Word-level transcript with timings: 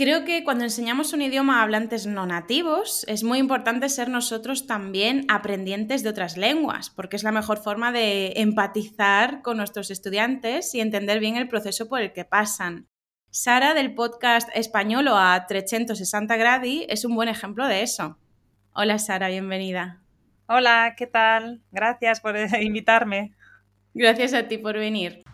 Creo 0.00 0.24
que 0.24 0.44
cuando 0.44 0.64
enseñamos 0.64 1.12
un 1.12 1.20
idioma 1.20 1.60
a 1.60 1.62
hablantes 1.62 2.06
no 2.06 2.24
nativos 2.24 3.04
es 3.06 3.22
muy 3.22 3.38
importante 3.38 3.90
ser 3.90 4.08
nosotros 4.08 4.66
también 4.66 5.26
aprendientes 5.28 6.02
de 6.02 6.08
otras 6.08 6.38
lenguas, 6.38 6.88
porque 6.88 7.16
es 7.16 7.22
la 7.22 7.32
mejor 7.32 7.58
forma 7.58 7.92
de 7.92 8.32
empatizar 8.36 9.42
con 9.42 9.58
nuestros 9.58 9.90
estudiantes 9.90 10.74
y 10.74 10.80
entender 10.80 11.20
bien 11.20 11.36
el 11.36 11.48
proceso 11.48 11.86
por 11.86 12.00
el 12.00 12.14
que 12.14 12.24
pasan. 12.24 12.88
Sara 13.28 13.74
del 13.74 13.92
podcast 13.92 14.48
español 14.54 15.06
o 15.08 15.18
a 15.18 15.44
360 15.46 16.34
gradi 16.34 16.86
es 16.88 17.04
un 17.04 17.14
buen 17.14 17.28
ejemplo 17.28 17.66
de 17.66 17.82
eso. 17.82 18.16
Hola 18.72 18.98
Sara, 18.98 19.28
bienvenida. 19.28 20.00
Hola, 20.46 20.94
¿qué 20.96 21.08
tal? 21.08 21.60
Gracias 21.72 22.22
por 22.22 22.36
invitarme. 22.62 23.34
Gracias 23.92 24.32
a 24.32 24.48
ti 24.48 24.56
por 24.56 24.78
venir. 24.78 25.24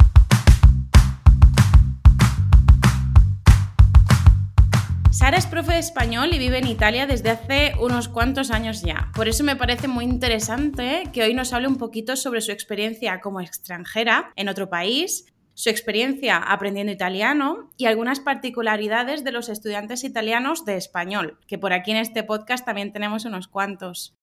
Sara 5.26 5.38
es 5.38 5.46
profe 5.46 5.72
de 5.72 5.80
español 5.80 6.32
y 6.32 6.38
vive 6.38 6.58
en 6.58 6.68
Italia 6.68 7.08
desde 7.08 7.30
hace 7.30 7.72
unos 7.80 8.08
cuantos 8.08 8.52
años 8.52 8.82
ya. 8.82 9.10
Por 9.12 9.26
eso 9.26 9.42
me 9.42 9.56
parece 9.56 9.88
muy 9.88 10.04
interesante 10.04 11.02
que 11.12 11.24
hoy 11.24 11.34
nos 11.34 11.52
hable 11.52 11.66
un 11.66 11.78
poquito 11.78 12.14
sobre 12.14 12.40
su 12.40 12.52
experiencia 12.52 13.20
como 13.20 13.40
extranjera 13.40 14.32
en 14.36 14.48
otro 14.48 14.70
país, 14.70 15.34
su 15.52 15.68
experiencia 15.68 16.36
aprendiendo 16.36 16.92
italiano 16.92 17.72
y 17.76 17.86
algunas 17.86 18.20
particularidades 18.20 19.24
de 19.24 19.32
los 19.32 19.48
estudiantes 19.48 20.04
italianos 20.04 20.64
de 20.64 20.76
español, 20.76 21.40
que 21.48 21.58
por 21.58 21.72
aquí 21.72 21.90
en 21.90 21.96
este 21.96 22.22
podcast 22.22 22.64
también 22.64 22.92
tenemos 22.92 23.24
unos 23.24 23.48
cuantos. 23.48 24.14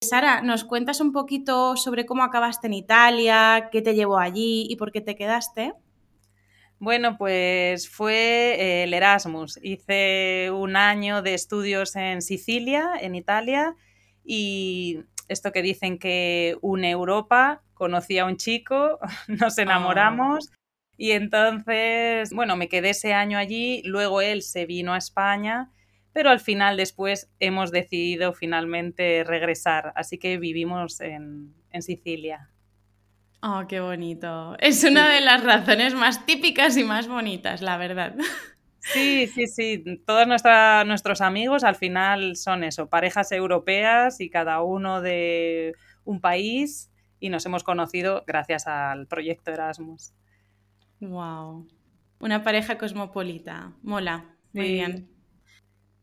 Sara, 0.00 0.40
¿nos 0.42 0.62
cuentas 0.62 1.00
un 1.00 1.10
poquito 1.10 1.76
sobre 1.76 2.06
cómo 2.06 2.22
acabaste 2.22 2.68
en 2.68 2.74
Italia, 2.74 3.70
qué 3.72 3.82
te 3.82 3.96
llevó 3.96 4.18
allí 4.18 4.68
y 4.70 4.76
por 4.76 4.92
qué 4.92 5.00
te 5.00 5.16
quedaste? 5.16 5.74
Bueno, 6.80 7.18
pues 7.18 7.88
fue 7.88 8.54
eh, 8.58 8.84
el 8.84 8.94
Erasmus. 8.94 9.58
Hice 9.62 10.50
un 10.52 10.76
año 10.76 11.22
de 11.22 11.34
estudios 11.34 11.96
en 11.96 12.22
Sicilia, 12.22 12.92
en 13.00 13.16
Italia, 13.16 13.74
y 14.24 15.00
esto 15.26 15.50
que 15.50 15.62
dicen 15.62 15.98
que 15.98 16.56
une 16.60 16.90
Europa, 16.90 17.62
conocí 17.74 18.18
a 18.18 18.26
un 18.26 18.36
chico, 18.36 19.00
nos 19.28 19.58
enamoramos. 19.58 20.50
Y 20.96 21.12
entonces, 21.12 22.32
bueno, 22.32 22.56
me 22.56 22.68
quedé 22.68 22.90
ese 22.90 23.12
año 23.12 23.38
allí, 23.38 23.82
luego 23.84 24.20
él 24.20 24.42
se 24.42 24.66
vino 24.66 24.94
a 24.94 24.98
España, 24.98 25.70
pero 26.12 26.30
al 26.30 26.40
final 26.40 26.76
después 26.76 27.30
hemos 27.38 27.70
decidido 27.70 28.32
finalmente 28.32 29.22
regresar, 29.24 29.92
así 29.94 30.18
que 30.18 30.38
vivimos 30.38 31.00
en, 31.00 31.54
en 31.70 31.82
Sicilia. 31.82 32.50
Oh, 33.42 33.64
qué 33.68 33.80
bonito. 33.80 34.56
Es 34.58 34.82
una 34.84 35.08
de 35.08 35.20
las 35.20 35.44
razones 35.44 35.94
más 35.94 36.26
típicas 36.26 36.76
y 36.76 36.84
más 36.84 37.08
bonitas, 37.08 37.62
la 37.62 37.76
verdad. 37.76 38.16
Sí, 38.80 39.26
sí, 39.26 39.46
sí. 39.48 39.84
Todos 40.06 40.26
nuestros 40.26 41.20
amigos 41.20 41.62
al 41.62 41.74
final 41.74 42.36
son 42.36 42.64
eso, 42.64 42.88
parejas 42.88 43.32
europeas 43.32 44.18
y 44.18 44.30
cada 44.30 44.62
uno 44.62 45.02
de 45.02 45.74
un 46.04 46.22
país 46.22 46.90
y 47.20 47.28
nos 47.28 47.44
hemos 47.44 47.64
conocido 47.64 48.24
gracias 48.26 48.66
al 48.66 49.06
proyecto 49.06 49.50
Erasmus. 49.50 50.14
Wow. 51.00 51.68
Una 52.20 52.42
pareja 52.42 52.78
cosmopolita. 52.78 53.72
Mola. 53.82 54.24
Muy 54.54 54.72
bien. 54.72 55.10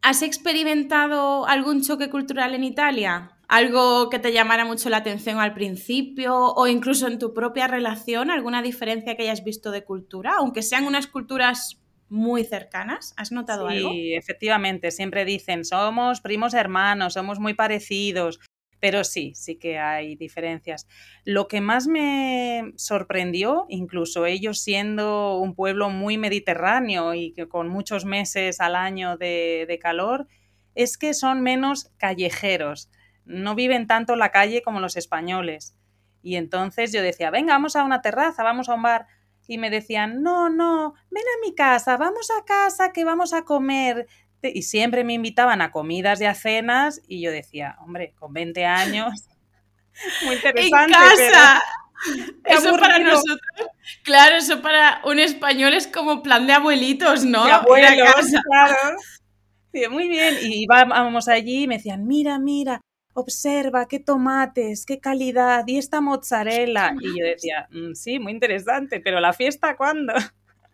¿Has 0.03 0.22
experimentado 0.22 1.47
algún 1.47 1.81
choque 1.81 2.11
cultural 2.11 2.53
en 2.53 2.64
Italia? 2.64 3.34
Algo 3.48 4.10
que 4.10 4.20
te 4.20 4.32
llamara 4.32 4.66
mucho 4.66 4.90
la 4.90 4.98
atención 4.98 5.40
al 5.40 5.54
principio 5.54 6.36
o 6.36 6.68
incluso 6.68 7.08
en 7.08 7.20
tu 7.20 7.34
propia 7.34 7.68
relación, 7.68 8.32
alguna 8.32 8.62
diferencia 8.62 9.16
que 9.16 9.24
hayas 9.24 9.44
visto 9.44 9.72
de 9.72 9.84
cultura, 9.84 10.36
aunque 10.38 10.62
sean 10.62 10.86
unas 10.86 11.08
culturas 11.08 11.82
muy 12.10 12.44
cercanas. 12.44 13.14
¿Has 13.18 13.32
notado 13.32 13.68
algo? 13.68 13.92
Sí, 13.92 14.14
efectivamente, 14.14 14.92
siempre 14.92 15.26
dicen, 15.26 15.66
somos 15.66 16.22
primos 16.22 16.54
hermanos, 16.54 17.14
somos 17.14 17.40
muy 17.40 17.54
parecidos, 17.54 18.40
pero 18.80 19.04
sí, 19.04 19.34
sí 19.36 19.58
que 19.58 19.80
hay 19.80 20.16
diferencias. 20.16 20.88
Lo 21.23 21.48
que 21.48 21.61
más 21.61 21.88
me 21.88 22.73
sorprendió, 22.76 23.66
incluso 23.70 24.26
ellos 24.26 24.61
siendo 24.61 25.38
un 25.39 25.55
pueblo 25.55 25.89
muy 25.89 26.17
mediterráneo 26.17 27.14
y 27.14 27.32
que 27.34 27.48
con 27.48 27.67
muchos 27.67 28.05
meses 28.05 28.60
al 28.60 28.76
año 28.76 29.17
de, 29.17 29.66
de 29.67 29.80
calor, 29.80 30.28
es 30.76 30.98
que 30.98 31.14
son 31.14 31.42
menos 31.42 31.92
callejeros 31.98 32.89
no 33.25 33.55
viven 33.55 33.87
tanto 33.87 34.15
la 34.15 34.31
calle 34.31 34.61
como 34.61 34.80
los 34.80 34.97
españoles. 34.97 35.75
Y 36.21 36.37
entonces 36.37 36.91
yo 36.91 37.02
decía, 37.02 37.30
venga, 37.30 37.53
vamos 37.53 37.75
a 37.75 37.83
una 37.83 38.02
terraza, 38.02 38.43
vamos 38.43 38.69
a 38.69 38.73
un 38.73 38.81
bar. 38.81 39.08
Y 39.47 39.59
me 39.59 39.69
decían, 39.69 40.23
no, 40.23 40.49
no, 40.49 40.95
ven 41.11 41.23
a 41.23 41.45
mi 41.45 41.53
casa, 41.53 41.97
vamos 41.97 42.30
a 42.31 42.43
casa, 42.45 42.91
que 42.91 43.03
vamos 43.03 43.33
a 43.33 43.43
comer. 43.43 44.08
Y 44.41 44.63
siempre 44.63 45.03
me 45.03 45.13
invitaban 45.13 45.61
a 45.61 45.71
comidas 45.71 46.21
y 46.21 46.25
a 46.25 46.33
cenas 46.33 47.02
y 47.08 47.21
yo 47.21 47.31
decía, 47.31 47.77
hombre, 47.80 48.13
con 48.17 48.33
20 48.33 48.65
años, 48.65 49.27
muy 50.25 50.36
interesante. 50.36 50.86
¡En 50.86 50.92
casa! 50.92 51.63
Eso 52.43 52.77
para 52.77 52.99
nosotros, 52.99 53.39
claro, 54.03 54.36
eso 54.36 54.61
para 54.61 55.02
un 55.05 55.19
español 55.19 55.73
es 55.73 55.87
como 55.87 56.21
plan 56.21 56.45
de 56.45 56.53
abuelitos, 56.53 57.23
¿no? 57.23 57.45
De 57.45 57.52
abuelos, 57.52 58.25
claro. 58.49 59.92
muy 59.92 60.09
bien, 60.09 60.36
y 60.42 60.63
íbamos 60.63 61.27
allí 61.27 61.63
y 61.63 61.67
me 61.67 61.77
decían, 61.77 62.05
mira, 62.05 62.37
mira, 62.37 62.81
observa 63.15 63.87
qué 63.87 63.99
tomates, 63.99 64.86
qué 64.86 64.99
calidad 64.99 65.64
y 65.65 65.77
esta 65.77 66.02
mozzarella. 66.02 66.93
Y 67.02 67.20
yo 67.20 67.26
decía, 67.26 67.67
mm, 67.71 67.93
sí, 67.93 68.20
muy 68.20 68.33
interesante, 68.33 68.99
pero 68.99 69.20
la 69.20 69.33
fiesta 69.33 69.76
cuándo? 69.76 70.14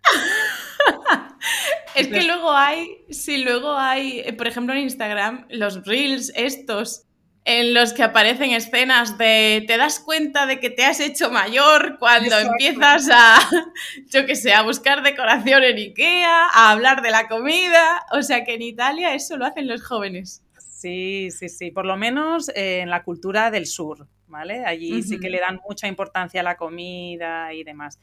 es 1.96 2.08
que 2.08 2.24
luego 2.24 2.52
hay, 2.52 3.06
sí, 3.10 3.44
luego 3.44 3.78
hay, 3.78 4.20
eh, 4.20 4.34
por 4.34 4.48
ejemplo 4.48 4.74
en 4.74 4.82
Instagram, 4.82 5.46
los 5.50 5.86
reels 5.86 6.32
estos 6.36 7.06
en 7.44 7.74
los 7.74 7.94
que 7.94 8.04
aparecen 8.04 8.52
escenas 8.52 9.18
de 9.18 9.64
te 9.68 9.78
das 9.78 10.00
cuenta 10.00 10.46
de 10.46 10.60
que 10.60 10.70
te 10.70 10.86
has 10.86 11.00
hecho 11.00 11.32
mayor 11.32 11.98
cuando 11.98 12.38
empiezas 12.38 13.10
a, 13.12 13.40
yo 14.10 14.26
qué 14.26 14.36
sé, 14.36 14.54
a 14.54 14.62
buscar 14.62 15.02
decoración 15.02 15.64
en 15.64 15.78
Ikea, 15.78 16.48
a 16.54 16.72
hablar 16.72 17.02
de 17.02 17.12
la 17.12 17.28
comida. 17.28 18.06
O 18.12 18.22
sea 18.22 18.44
que 18.44 18.56
en 18.56 18.62
Italia 18.62 19.16
eso 19.16 19.38
lo 19.38 19.46
hacen 19.46 19.68
los 19.68 19.84
jóvenes. 19.84 20.44
Sí, 20.82 21.30
sí, 21.30 21.48
sí, 21.48 21.70
por 21.70 21.86
lo 21.86 21.96
menos 21.96 22.50
eh, 22.50 22.80
en 22.80 22.90
la 22.90 23.04
cultura 23.04 23.52
del 23.52 23.68
sur, 23.68 24.08
¿vale? 24.26 24.66
Allí 24.66 25.04
sí 25.04 25.20
que 25.20 25.30
le 25.30 25.40
dan 25.40 25.60
mucha 25.64 25.88
importancia 25.88 26.42
a 26.42 26.44
la 26.44 26.58
comida 26.58 27.54
y 27.54 27.64
demás. 27.64 28.00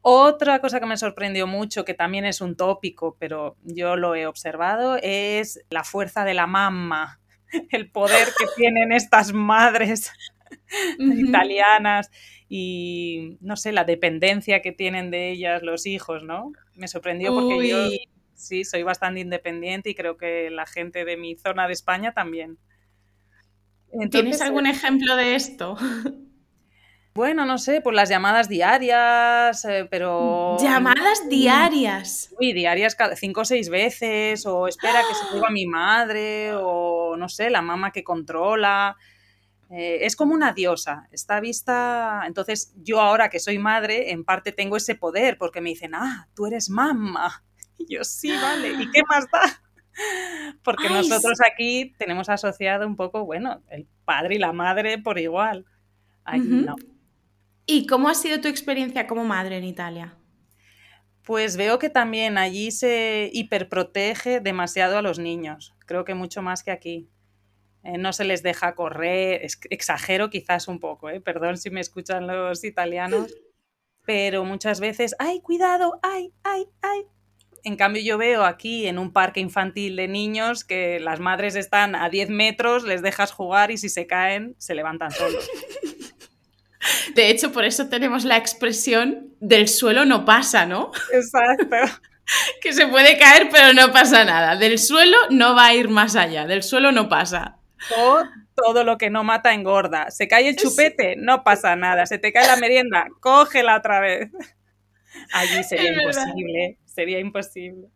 Otra 0.00 0.58
cosa 0.60 0.80
que 0.80 0.86
me 0.86 0.96
sorprendió 0.96 1.46
mucho, 1.46 1.84
que 1.84 1.92
también 1.92 2.24
es 2.24 2.40
un 2.40 2.56
tópico, 2.56 3.18
pero 3.20 3.58
yo 3.62 3.96
lo 3.96 4.14
he 4.14 4.26
observado, 4.26 4.96
es 5.02 5.60
la 5.68 5.84
fuerza 5.84 6.24
de 6.24 6.32
la 6.32 6.46
mamá, 6.46 7.20
el 7.70 7.90
poder 7.90 8.28
que 8.38 8.46
tienen 8.56 8.90
estas 8.90 9.34
madres 9.34 10.10
italianas 10.98 12.10
y, 12.48 13.36
no 13.42 13.56
sé, 13.56 13.72
la 13.72 13.84
dependencia 13.84 14.62
que 14.62 14.72
tienen 14.72 15.10
de 15.10 15.30
ellas 15.30 15.62
los 15.62 15.84
hijos, 15.84 16.24
¿no? 16.24 16.52
Me 16.74 16.88
sorprendió 16.88 17.34
porque 17.34 17.68
yo 17.68 17.76
sí, 18.38 18.64
soy 18.64 18.82
bastante 18.82 19.20
independiente 19.20 19.90
y 19.90 19.94
creo 19.94 20.16
que 20.16 20.50
la 20.50 20.66
gente 20.66 21.04
de 21.04 21.16
mi 21.16 21.36
zona 21.36 21.66
de 21.66 21.72
España 21.72 22.12
también. 22.12 22.58
¿Tienes 24.10 24.40
algún 24.40 24.66
ejemplo 24.66 25.16
de 25.16 25.34
esto? 25.34 25.76
Bueno, 27.14 27.44
no 27.44 27.58
sé, 27.58 27.80
pues 27.80 27.96
las 27.96 28.08
llamadas 28.08 28.48
diarias, 28.48 29.64
eh, 29.64 29.88
pero... 29.90 30.56
Llamadas 30.60 31.28
diarias. 31.28 32.32
Sí, 32.38 32.52
diarias 32.52 32.94
cada 32.94 33.16
cinco 33.16 33.40
o 33.40 33.44
seis 33.44 33.70
veces, 33.70 34.46
o 34.46 34.68
espera 34.68 35.00
que 35.02 35.14
se 35.16 35.24
suba 35.32 35.50
mi 35.50 35.66
madre, 35.66 36.52
o 36.54 37.16
no 37.16 37.28
sé, 37.28 37.50
la 37.50 37.60
mamá 37.60 37.90
que 37.90 38.04
controla. 38.04 38.96
Eh, 39.68 39.98
es 40.02 40.14
como 40.14 40.32
una 40.32 40.52
diosa, 40.52 41.08
está 41.10 41.40
vista. 41.40 42.22
Entonces, 42.24 42.72
yo 42.76 43.00
ahora 43.00 43.30
que 43.30 43.40
soy 43.40 43.58
madre, 43.58 44.12
en 44.12 44.24
parte 44.24 44.52
tengo 44.52 44.76
ese 44.76 44.94
poder, 44.94 45.38
porque 45.38 45.60
me 45.60 45.70
dicen, 45.70 45.96
ah, 45.96 46.28
tú 46.36 46.46
eres 46.46 46.70
mamá. 46.70 47.42
Yo, 47.88 48.04
sí, 48.04 48.30
vale, 48.30 48.70
¿y 48.70 48.90
qué 48.90 49.02
más 49.08 49.26
da? 49.30 49.62
Porque 50.62 50.88
nosotros 50.88 51.38
aquí 51.44 51.94
tenemos 51.98 52.28
asociado 52.28 52.86
un 52.86 52.96
poco, 52.96 53.24
bueno, 53.24 53.62
el 53.68 53.86
padre 54.04 54.36
y 54.36 54.38
la 54.38 54.52
madre 54.52 54.98
por 54.98 55.18
igual. 55.18 55.66
Allí 56.24 56.48
no. 56.48 56.76
¿Y 57.66 57.86
cómo 57.86 58.08
ha 58.08 58.14
sido 58.14 58.40
tu 58.40 58.48
experiencia 58.48 59.06
como 59.06 59.24
madre 59.24 59.58
en 59.58 59.64
Italia? 59.64 60.16
Pues 61.22 61.56
veo 61.56 61.78
que 61.78 61.90
también 61.90 62.38
allí 62.38 62.70
se 62.70 63.30
hiperprotege 63.32 64.40
demasiado 64.40 64.96
a 64.96 65.02
los 65.02 65.18
niños, 65.18 65.74
creo 65.84 66.04
que 66.04 66.14
mucho 66.14 66.40
más 66.40 66.62
que 66.62 66.70
aquí. 66.70 67.10
Eh, 67.84 67.98
no 67.98 68.12
se 68.12 68.24
les 68.24 68.42
deja 68.42 68.74
correr, 68.74 69.42
exagero 69.70 70.30
quizás 70.30 70.68
un 70.68 70.80
poco, 70.80 71.10
eh, 71.10 71.20
perdón 71.20 71.58
si 71.58 71.68
me 71.70 71.80
escuchan 71.80 72.26
los 72.26 72.64
italianos, 72.64 73.34
pero 74.06 74.44
muchas 74.44 74.80
veces, 74.80 75.14
ay, 75.18 75.40
cuidado, 75.42 76.00
ay, 76.02 76.32
ay, 76.44 76.66
ay, 76.80 77.02
en 77.68 77.76
cambio, 77.76 78.02
yo 78.02 78.18
veo 78.18 78.44
aquí 78.44 78.86
en 78.86 78.98
un 78.98 79.12
parque 79.12 79.40
infantil 79.40 79.94
de 79.96 80.08
niños 80.08 80.64
que 80.64 80.98
las 80.98 81.20
madres 81.20 81.54
están 81.54 81.94
a 81.94 82.08
10 82.08 82.30
metros, 82.30 82.82
les 82.82 83.02
dejas 83.02 83.30
jugar 83.30 83.70
y 83.70 83.78
si 83.78 83.88
se 83.88 84.06
caen, 84.06 84.56
se 84.58 84.74
levantan 84.74 85.12
solos. 85.12 85.48
De 87.14 87.30
hecho, 87.30 87.52
por 87.52 87.64
eso 87.64 87.88
tenemos 87.88 88.24
la 88.24 88.36
expresión 88.36 89.34
del 89.40 89.68
suelo 89.68 90.04
no 90.04 90.24
pasa, 90.24 90.64
¿no? 90.64 90.92
Exacto. 91.12 91.76
que 92.60 92.72
se 92.72 92.86
puede 92.86 93.18
caer, 93.18 93.48
pero 93.50 93.72
no 93.72 93.92
pasa 93.92 94.24
nada. 94.24 94.56
Del 94.56 94.78
suelo 94.78 95.16
no 95.30 95.54
va 95.54 95.66
a 95.66 95.74
ir 95.74 95.88
más 95.88 96.16
allá, 96.16 96.46
del 96.46 96.62
suelo 96.62 96.92
no 96.92 97.08
pasa. 97.08 97.58
O 97.98 98.22
todo 98.54 98.84
lo 98.84 98.98
que 98.98 99.10
no 99.10 99.24
mata 99.24 99.54
engorda. 99.54 100.10
Se 100.10 100.28
cae 100.28 100.48
el 100.48 100.56
chupete, 100.56 101.16
no 101.16 101.44
pasa 101.44 101.76
nada. 101.76 102.06
Se 102.06 102.18
te 102.18 102.32
cae 102.32 102.46
la 102.46 102.56
merienda, 102.56 103.06
cógela 103.20 103.76
otra 103.76 104.00
vez. 104.00 104.30
Allí 105.32 105.64
sería 105.64 105.92
imposible, 105.92 106.78
sería 106.98 107.20
imposible. 107.20 107.90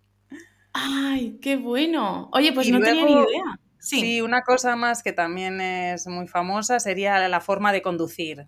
Ay, 0.72 1.36
qué 1.42 1.56
bueno. 1.56 2.30
Oye, 2.32 2.52
pues 2.52 2.70
no 2.70 2.78
tenía 2.78 3.04
ni 3.04 3.12
idea. 3.14 3.58
Sí. 3.80 4.20
una 4.20 4.42
cosa 4.42 4.76
más 4.76 5.02
que 5.02 5.12
también 5.12 5.60
es 5.60 6.06
muy 6.06 6.28
famosa 6.28 6.78
sería 6.78 7.28
la 7.28 7.40
forma 7.40 7.72
de 7.72 7.82
conducir, 7.82 8.46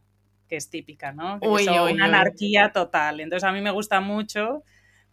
que 0.49 0.55
es 0.55 0.71
típica, 0.71 1.11
¿no? 1.11 1.41
una 1.43 2.05
anarquía 2.05 2.71
total. 2.73 3.19
Entonces 3.19 3.43
a 3.43 3.51
mí 3.51 3.61
me 3.61 3.73
gusta 3.73 4.01
mucho 4.01 4.63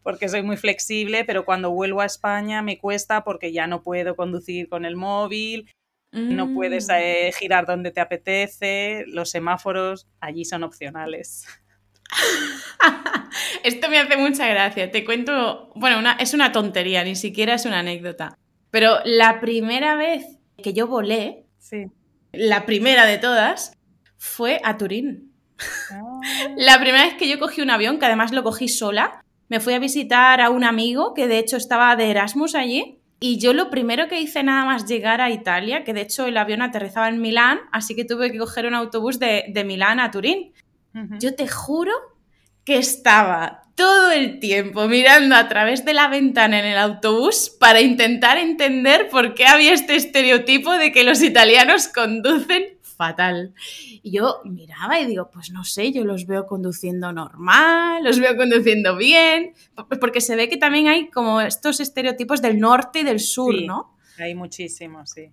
porque 0.04 0.30
soy 0.30 0.44
muy 0.44 0.58
flexible, 0.58 1.26
pero 1.26 1.44
cuando 1.44 1.72
vuelvo 1.72 2.02
a 2.02 2.06
España 2.06 2.62
me 2.62 2.78
cuesta 2.78 3.24
porque 3.24 3.52
ya 3.52 3.66
no 3.66 3.82
puedo 3.82 4.16
conducir 4.16 4.70
con 4.70 4.86
el 4.86 4.96
móvil, 4.96 5.72
no 6.12 6.54
puedes 6.54 6.88
mm. 6.88 6.92
eh, 7.00 7.32
girar 7.40 7.66
donde 7.66 7.90
te 7.90 8.00
apetece, 8.00 9.06
los 9.08 9.32
semáforos 9.32 10.08
allí 10.20 10.46
son 10.46 10.64
opcionales. 10.64 11.48
Esto 13.64 13.90
me 13.90 14.00
hace 14.00 14.18
mucha 14.18 14.48
gracia. 14.48 14.92
Te 14.92 15.06
cuento, 15.06 15.72
bueno, 15.76 16.00
una, 16.00 16.14
es 16.14 16.34
una 16.34 16.52
tontería, 16.52 17.04
ni 17.04 17.16
siquiera 17.16 17.56
es 17.56 17.66
una 17.66 17.80
anécdota. 17.80 18.38
Pero 18.70 19.00
la 19.06 19.40
primera 19.40 19.96
vez 19.96 20.26
que 20.62 20.74
yo 20.74 20.88
volé, 20.88 21.46
sí. 21.60 21.86
la 22.32 22.66
primera 22.66 23.06
de 23.06 23.18
todas, 23.18 23.74
fue 24.18 24.62
a 24.64 24.78
Turín. 24.78 25.34
Ah. 25.92 26.20
La 26.58 26.80
primera 26.80 27.06
vez 27.06 27.16
que 27.16 27.28
yo 27.30 27.40
cogí 27.40 27.62
un 27.62 27.70
avión, 27.70 28.00
que 28.00 28.06
además 28.06 28.32
lo 28.32 28.44
cogí 28.44 28.68
sola, 28.68 29.24
me 29.50 29.60
fui 29.60 29.74
a 29.74 29.80
visitar 29.80 30.40
a 30.42 30.50
un 30.50 30.64
amigo 30.64 31.14
que 31.14 31.28
de 31.28 31.40
hecho 31.40 31.58
estaba 31.58 31.96
de 31.96 32.12
Erasmus 32.12 32.56
allí. 32.56 32.98
Y 33.20 33.38
yo 33.38 33.54
lo 33.54 33.70
primero 33.70 34.08
que 34.08 34.20
hice 34.20 34.42
nada 34.42 34.66
más 34.66 34.88
llegar 34.88 35.22
a 35.22 35.30
Italia, 35.30 35.84
que 35.84 35.94
de 35.94 36.02
hecho 36.02 36.26
el 36.26 36.38
avión 36.38 36.64
aterrizaba 36.64 37.08
en 37.08 37.22
Milán, 37.22 37.60
así 37.72 37.96
que 37.96 38.04
tuve 38.04 38.32
que 38.32 38.40
coger 38.40 38.66
un 38.66 38.74
autobús 38.74 39.20
de, 39.20 39.46
de 39.50 39.64
Milán 39.64 40.00
a 40.00 40.10
Turín. 40.10 40.54
Yo 41.20 41.36
te 41.36 41.48
juro 41.48 41.94
que 42.64 42.78
estaba 42.78 43.64
todo 43.76 44.12
el 44.12 44.40
tiempo 44.40 44.88
mirando 44.88 45.36
a 45.36 45.48
través 45.48 45.86
de 45.86 45.94
la 45.94 46.08
ventana 46.08 46.60
en 46.60 46.66
el 46.66 46.78
autobús 46.78 47.50
para 47.50 47.82
intentar 47.82 48.38
entender 48.38 49.10
por 49.10 49.34
qué 49.34 49.46
había 49.46 49.74
este 49.74 49.96
estereotipo 49.96 50.74
de 50.74 50.92
que 50.92 51.04
los 51.04 51.22
italianos 51.24 51.88
conducen 51.88 52.78
fatal. 53.02 53.56
Y 54.04 54.12
yo 54.12 54.42
miraba 54.44 55.00
y 55.00 55.08
digo, 55.08 55.32
pues 55.32 55.50
no 55.50 55.64
sé, 55.64 55.92
yo 55.92 56.04
los 56.04 56.28
veo 56.28 56.46
conduciendo 56.46 57.12
normal, 57.12 58.04
los 58.04 58.20
veo 58.20 58.38
conduciendo 58.38 58.96
bien, 58.96 59.54
porque 60.00 60.22
se 60.22 60.36
ve 60.36 60.50
que 60.50 60.58
también 60.58 60.88
hay 60.88 61.10
como 61.10 61.42
estos 61.42 61.80
estereotipos 61.80 62.42
del 62.44 62.60
norte 62.60 63.00
y 63.00 63.04
del 63.04 63.20
sur, 63.20 63.56
¿no? 63.64 63.98
Hay 64.20 64.36
muchísimos, 64.36 65.10
sí. 65.10 65.32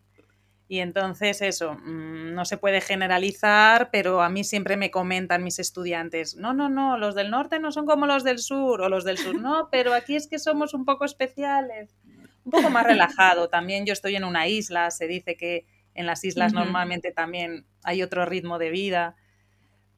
Y 0.70 0.80
entonces 0.80 1.40
eso, 1.40 1.74
mm, 1.74 2.34
no 2.34 2.44
se 2.44 2.58
puede 2.58 2.82
generalizar, 2.82 3.88
pero 3.90 4.20
a 4.20 4.28
mí 4.28 4.44
siempre 4.44 4.76
me 4.76 4.90
comentan 4.90 5.42
mis 5.42 5.58
estudiantes, 5.58 6.36
no, 6.36 6.52
no, 6.52 6.68
no, 6.68 6.98
los 6.98 7.14
del 7.14 7.30
norte 7.30 7.58
no 7.58 7.72
son 7.72 7.86
como 7.86 8.06
los 8.06 8.22
del 8.22 8.38
sur, 8.38 8.82
o 8.82 8.88
los 8.90 9.04
del 9.04 9.16
sur 9.16 9.34
no, 9.34 9.68
pero 9.72 9.94
aquí 9.94 10.14
es 10.14 10.26
que 10.26 10.38
somos 10.38 10.74
un 10.74 10.84
poco 10.84 11.06
especiales, 11.06 11.96
un 12.44 12.52
poco 12.52 12.68
más 12.68 12.84
relajado. 12.84 13.48
También 13.48 13.86
yo 13.86 13.94
estoy 13.94 14.16
en 14.16 14.24
una 14.24 14.46
isla, 14.46 14.90
se 14.90 15.06
dice 15.06 15.36
que 15.36 15.66
en 15.94 16.06
las 16.06 16.22
islas 16.22 16.52
normalmente 16.52 17.12
también 17.12 17.66
hay 17.82 18.02
otro 18.02 18.24
ritmo 18.24 18.58
de 18.58 18.70
vida, 18.70 19.16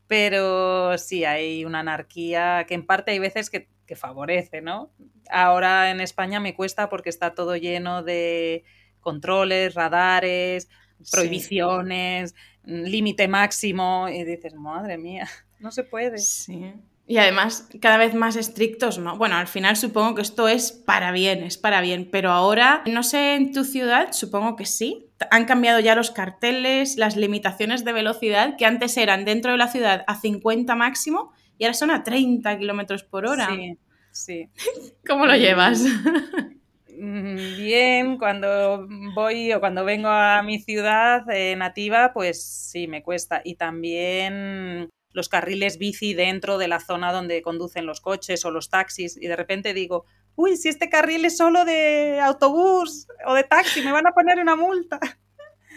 pero 0.06 0.96
sí 0.99 1.25
hay 1.25 1.64
una 1.64 1.81
anarquía 1.81 2.64
que 2.67 2.75
en 2.75 2.87
parte 2.87 3.11
hay 3.11 3.19
veces 3.19 3.50
que, 3.50 3.69
favorece, 3.96 4.61
¿no? 4.61 4.93
Ahora 5.32 5.90
en 5.90 6.00
España 6.00 6.38
me 6.38 6.55
cuesta 6.55 6.88
porque 6.88 7.11
está 7.11 7.34
todo 7.34 7.56
lleno 7.56 8.05
de 8.05 8.62
controles, 9.00 9.75
radares, 9.75 10.69
prohibiciones, 11.11 12.35
límite 12.64 13.29
máximo, 13.29 14.08
y 14.08 14.25
dices, 14.25 14.55
madre 14.55 14.99
mía, 14.99 15.29
no 15.58 15.70
se 15.70 15.85
puede. 15.85 16.19
Sí. 16.19 16.73
Y 17.06 17.19
además 17.19 17.69
cada 17.81 17.97
vez 17.97 18.14
más 18.14 18.37
estrictos, 18.37 18.99
¿no? 18.99 19.19
Bueno, 19.19 19.35
al 19.35 19.49
final 19.49 19.76
supongo 19.76 20.14
que 20.14 20.23
esto 20.23 20.47
es 20.47 20.70
para 20.70 21.11
bien, 21.11 21.43
es 21.43 21.58
para 21.58 21.81
bien, 21.81 22.08
pero 22.11 22.31
ahora, 22.31 22.85
no 22.87 23.02
sé, 23.02 23.35
en 23.35 23.52
tu 23.52 23.64
ciudad, 23.64 24.12
supongo 24.12 24.55
que 24.55 24.64
sí. 24.64 25.08
Han 25.32 25.44
cambiado 25.44 25.81
ya 25.81 25.96
los 25.96 26.12
carteles, 26.12 26.96
las 26.96 27.17
limitaciones 27.17 27.85
de 27.85 27.93
velocidad 27.93 28.56
que 28.56 28.64
antes 28.64 28.96
eran 28.96 29.25
dentro 29.25 29.50
de 29.50 29.58
la 29.58 29.67
ciudad 29.67 30.05
a 30.06 30.20
50 30.20 30.76
máximo 30.76 31.32
y 31.58 31.64
ahora 31.64 31.75
son 31.75 31.91
a 31.91 32.05
30 32.05 32.58
kilómetros 32.58 33.03
por 33.03 33.26
hora. 33.26 33.49
Sí, 33.49 33.76
sí. 34.12 34.49
¿Cómo 35.06 35.26
lo 35.26 35.35
llevas? 35.35 35.85
Mm, 37.02 37.56
bien, 37.56 38.19
cuando 38.19 38.87
voy 39.14 39.55
o 39.55 39.61
cuando 39.61 39.87
vengo 39.87 40.08
a 40.08 40.43
mi 40.43 40.58
ciudad 40.58 41.23
eh, 41.31 41.56
nativa, 41.56 42.12
pues 42.12 42.44
sí, 42.44 42.88
me 42.88 43.02
cuesta. 43.02 43.41
Y 43.43 43.55
también 43.55 44.91
los 45.12 45.31
carriles 45.31 45.79
bici 45.79 46.12
dentro 46.12 46.58
de 46.58 46.69
la 46.69 46.79
zona 46.79 47.11
donde 47.11 47.41
conducen 47.41 47.87
los 47.87 48.02
coches 48.02 48.44
o 48.44 48.50
los 48.50 48.69
taxis 48.69 49.17
y 49.17 49.29
de 49.29 49.35
repente 49.35 49.73
digo, 49.73 50.05
uy, 50.37 50.58
si 50.58 50.69
este 50.69 50.91
carril 50.91 51.25
es 51.25 51.38
solo 51.38 51.64
de 51.64 52.20
autobús 52.20 53.06
o 53.26 53.32
de 53.32 53.44
taxi, 53.44 53.81
me 53.81 53.93
van 53.93 54.06
a 54.06 54.12
poner 54.12 54.38
una 54.38 54.56
multa. 54.56 55.00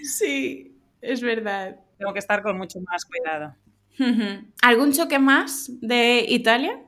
Sí, 0.04 0.76
es 1.00 1.22
verdad. 1.22 1.78
Tengo 1.98 2.12
que 2.12 2.20
estar 2.20 2.44
con 2.44 2.58
mucho 2.58 2.78
más 2.82 3.06
cuidado. 3.06 3.56
¿Algún 4.62 4.92
choque 4.92 5.18
más 5.18 5.72
de 5.80 6.26
Italia? 6.28 6.84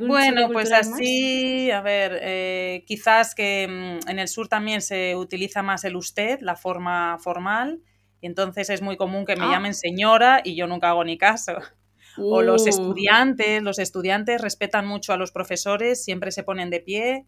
Bueno, 0.00 0.48
pues 0.52 0.72
así, 0.72 1.70
a 1.70 1.80
ver, 1.80 2.18
eh, 2.22 2.84
quizás 2.86 3.34
que 3.34 3.66
mm, 3.68 4.08
en 4.08 4.18
el 4.18 4.28
sur 4.28 4.48
también 4.48 4.82
se 4.82 5.14
utiliza 5.16 5.62
más 5.62 5.84
el 5.84 5.96
usted, 5.96 6.40
la 6.40 6.56
forma 6.56 7.18
formal, 7.18 7.80
y 8.20 8.26
entonces 8.26 8.70
es 8.70 8.82
muy 8.82 8.96
común 8.96 9.24
que 9.24 9.36
me 9.36 9.44
ah. 9.44 9.50
llamen 9.50 9.74
señora 9.74 10.40
y 10.42 10.56
yo 10.56 10.66
nunca 10.66 10.90
hago 10.90 11.04
ni 11.04 11.18
caso. 11.18 11.54
O 12.18 12.40
los 12.42 12.62
uh. 12.62 12.68
estudiantes, 12.68 13.62
los 13.62 13.78
estudiantes 13.78 14.40
respetan 14.40 14.86
mucho 14.86 15.12
a 15.12 15.16
los 15.16 15.32
profesores, 15.32 16.02
siempre 16.02 16.32
se 16.32 16.42
ponen 16.42 16.70
de 16.70 16.80
pie 16.80 17.26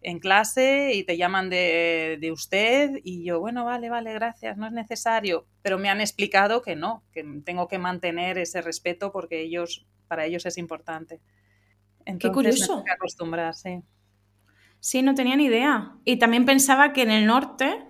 en 0.00 0.20
clase 0.20 0.92
y 0.94 1.02
te 1.04 1.16
llaman 1.16 1.50
de, 1.50 2.18
de, 2.20 2.30
usted 2.30 3.00
y 3.02 3.24
yo, 3.24 3.40
bueno, 3.40 3.64
vale, 3.64 3.90
vale, 3.90 4.12
gracias, 4.12 4.56
no 4.56 4.66
es 4.66 4.72
necesario. 4.72 5.46
Pero 5.62 5.78
me 5.78 5.88
han 5.88 6.00
explicado 6.00 6.62
que 6.62 6.76
no, 6.76 7.02
que 7.12 7.24
tengo 7.44 7.68
que 7.68 7.78
mantener 7.78 8.38
ese 8.38 8.60
respeto 8.60 9.10
porque 9.12 9.40
ellos, 9.40 9.86
para 10.06 10.26
ellos 10.26 10.46
es 10.46 10.58
importante. 10.58 11.20
Qué 12.18 12.30
curioso. 12.30 12.82
Me 12.84 12.92
acostumbrar, 12.92 13.54
sí. 13.54 13.82
Sí, 14.80 15.02
no 15.02 15.14
tenía 15.14 15.36
ni 15.36 15.46
idea. 15.46 15.96
Y 16.04 16.18
también 16.18 16.44
pensaba 16.44 16.92
que 16.92 17.02
en 17.02 17.10
el 17.10 17.26
norte 17.26 17.84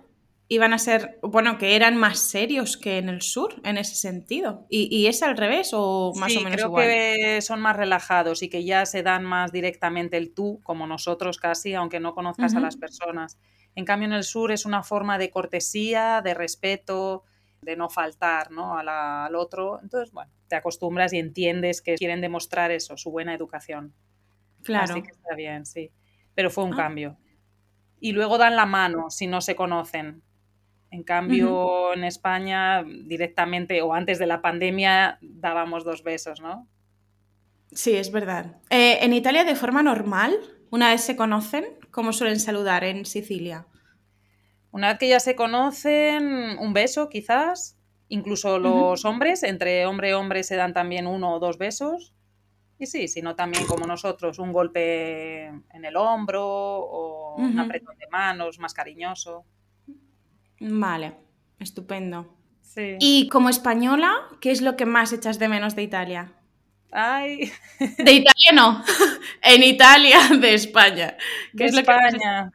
iban 0.47 0.73
a 0.73 0.79
ser, 0.79 1.19
bueno, 1.21 1.59
que 1.59 1.75
eran 1.75 1.95
más 1.95 2.19
serios 2.19 2.75
que 2.75 2.97
en 2.97 3.07
el 3.07 3.21
sur, 3.21 3.61
en 3.63 3.77
ese 3.77 3.95
sentido. 3.95 4.65
¿Y, 4.69 5.05
es 5.05 5.21
al 5.21 5.37
revés 5.37 5.69
o 5.73 6.11
más 6.15 6.35
o 6.35 6.41
menos 6.41 6.55
creo 6.55 6.73
que 6.73 7.41
son 7.41 7.61
más 7.61 7.77
relajados 7.77 8.41
y 8.41 8.49
que 8.49 8.63
ya 8.63 8.87
se 8.87 9.03
dan 9.03 9.23
más 9.23 9.51
directamente 9.51 10.17
el 10.17 10.33
tú, 10.33 10.59
como 10.63 10.87
nosotros 10.87 11.37
casi, 11.37 11.75
aunque 11.75 11.99
no 11.99 12.15
conozcas 12.15 12.55
a 12.55 12.59
las 12.59 12.77
personas. 12.77 13.37
En 13.75 13.85
cambio, 13.85 14.07
en 14.07 14.13
el 14.13 14.23
sur 14.23 14.51
es 14.51 14.65
una 14.65 14.81
forma 14.81 15.19
de 15.19 15.29
cortesía, 15.29 16.21
de 16.23 16.33
respeto, 16.33 17.23
de 17.61 17.75
no 17.75 17.89
faltar 17.89 18.49
¿no? 18.49 18.75
al 18.75 19.35
otro. 19.35 19.79
Entonces, 19.83 20.11
bueno, 20.11 20.31
te 20.47 20.55
acostumbras 20.55 21.13
y 21.13 21.19
entiendes 21.19 21.81
que 21.81 21.95
quieren 21.95 22.21
demostrar 22.21 22.71
eso, 22.71 22.97
su 22.97 23.11
buena 23.11 23.35
educación. 23.35 23.93
Claro. 24.63 24.93
Así 24.93 25.01
que 25.01 25.11
está 25.11 25.35
bien, 25.35 25.65
sí. 25.65 25.91
Pero 26.35 26.49
fue 26.49 26.63
un 26.63 26.73
ah. 26.73 26.77
cambio. 26.77 27.17
Y 27.99 28.13
luego 28.13 28.37
dan 28.37 28.55
la 28.55 28.65
mano 28.65 29.09
si 29.09 29.27
no 29.27 29.41
se 29.41 29.55
conocen. 29.55 30.23
En 30.91 31.03
cambio, 31.03 31.93
en 31.93 32.03
España 32.03 32.83
directamente 32.83 33.81
o 33.81 33.93
antes 33.93 34.17
de 34.17 34.25
la 34.25 34.41
pandemia 34.41 35.19
dábamos 35.21 35.83
dos 35.83 36.03
besos, 36.03 36.41
¿no? 36.41 36.67
Sí, 37.71 37.95
es 37.95 38.11
verdad. 38.11 38.57
Eh, 38.71 38.97
en 39.01 39.13
Italia, 39.13 39.43
de 39.43 39.55
forma 39.55 39.83
normal, 39.83 40.35
una 40.71 40.89
vez 40.89 41.01
se 41.01 41.15
conocen, 41.15 41.65
¿cómo 41.91 42.11
suelen 42.11 42.39
saludar 42.39 42.83
en 42.83 43.05
Sicilia? 43.05 43.67
Una 44.71 44.89
vez 44.89 44.97
que 44.97 45.09
ya 45.09 45.19
se 45.19 45.35
conocen, 45.35 46.57
un 46.57 46.73
beso 46.73 47.09
quizás. 47.09 47.77
Incluso 48.07 48.57
los 48.57 49.05
hombres, 49.05 49.43
entre 49.43 49.85
hombre 49.85 50.09
y 50.09 50.13
hombre 50.13 50.43
se 50.43 50.55
dan 50.55 50.73
también 50.73 51.05
uno 51.05 51.35
o 51.35 51.39
dos 51.39 51.59
besos. 51.59 52.15
Y 52.79 52.87
sí, 52.87 53.09
sino 53.09 53.35
también 53.35 53.67
como 53.67 53.85
nosotros, 53.85 54.39
un 54.39 54.53
golpe 54.53 55.47
en 55.47 55.85
el 55.85 55.97
hombro 55.97 56.45
o 56.45 57.35
un 57.35 57.59
apretón 57.59 57.97
de 57.97 58.07
manos 58.07 58.57
más 58.57 58.73
cariñoso. 58.73 59.43
Vale, 60.61 61.13
estupendo. 61.59 62.37
Y 62.99 63.27
como 63.27 63.49
española, 63.49 64.13
¿qué 64.39 64.51
es 64.51 64.61
lo 64.61 64.77
que 64.77 64.85
más 64.85 65.11
echas 65.11 65.39
de 65.39 65.49
menos 65.49 65.75
de 65.75 65.83
Italia? 65.83 66.33
Ay. 66.91 67.51
De 67.79 68.13
Italia 68.13 68.51
no, 68.53 68.83
en 69.41 69.63
Italia, 69.63 70.17
de 70.39 70.53
España. 70.53 71.17
¿Qué 71.57 71.65
es 71.65 71.77
España. 71.77 72.51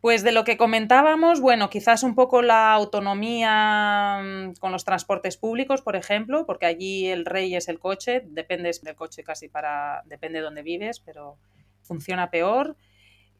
Pues 0.00 0.22
de 0.22 0.32
lo 0.32 0.44
que 0.44 0.56
comentábamos, 0.56 1.40
bueno, 1.40 1.70
quizás 1.70 2.04
un 2.04 2.14
poco 2.14 2.40
la 2.40 2.72
autonomía 2.72 4.20
mm, 4.22 4.52
con 4.60 4.70
los 4.70 4.84
transportes 4.84 5.36
públicos, 5.36 5.82
por 5.82 5.96
ejemplo, 5.96 6.46
porque 6.46 6.66
allí 6.66 7.06
el 7.06 7.24
rey 7.24 7.56
es 7.56 7.68
el 7.68 7.80
coche, 7.80 8.22
depende 8.26 8.70
del 8.82 8.94
coche 8.94 9.24
casi 9.24 9.48
para, 9.48 10.02
depende 10.06 10.38
de 10.38 10.44
dónde 10.44 10.62
vives, 10.62 11.00
pero 11.00 11.36
funciona 11.82 12.30
peor. 12.30 12.76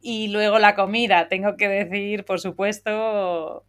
Y 0.00 0.28
luego 0.28 0.58
la 0.58 0.74
comida, 0.74 1.28
tengo 1.28 1.56
que 1.56 1.68
decir, 1.68 2.24
por 2.24 2.40
supuesto, 2.40 3.64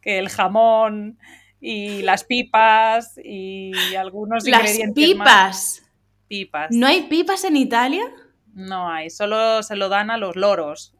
que 0.00 0.18
el 0.18 0.28
jamón 0.28 1.18
y 1.60 2.02
las 2.02 2.24
pipas 2.24 3.18
y 3.22 3.72
algunos 3.94 4.44
las 4.48 4.62
ingredientes 4.62 5.04
pipas. 5.04 5.24
más. 5.24 5.82
Pipas. 6.26 6.70
¿No 6.72 6.88
hay 6.88 7.02
pipas 7.02 7.44
en 7.44 7.56
Italia? 7.56 8.04
No 8.52 8.90
hay, 8.90 9.10
solo 9.10 9.62
se 9.62 9.76
lo 9.76 9.88
dan 9.88 10.10
a 10.10 10.16
los 10.16 10.34
loros. 10.34 10.94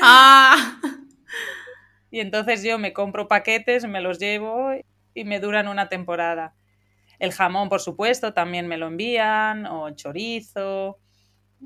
Ah, 0.00 0.80
Y 2.10 2.20
entonces 2.20 2.62
yo 2.62 2.78
me 2.78 2.92
compro 2.92 3.28
paquetes, 3.28 3.84
me 3.86 4.00
los 4.00 4.18
llevo 4.18 4.70
y 5.14 5.24
me 5.24 5.40
duran 5.40 5.68
una 5.68 5.88
temporada. 5.88 6.54
El 7.18 7.32
jamón, 7.32 7.68
por 7.68 7.80
supuesto, 7.80 8.34
también 8.34 8.68
me 8.68 8.76
lo 8.78 8.86
envían, 8.88 9.66
o 9.66 9.90
chorizo. 9.90 10.98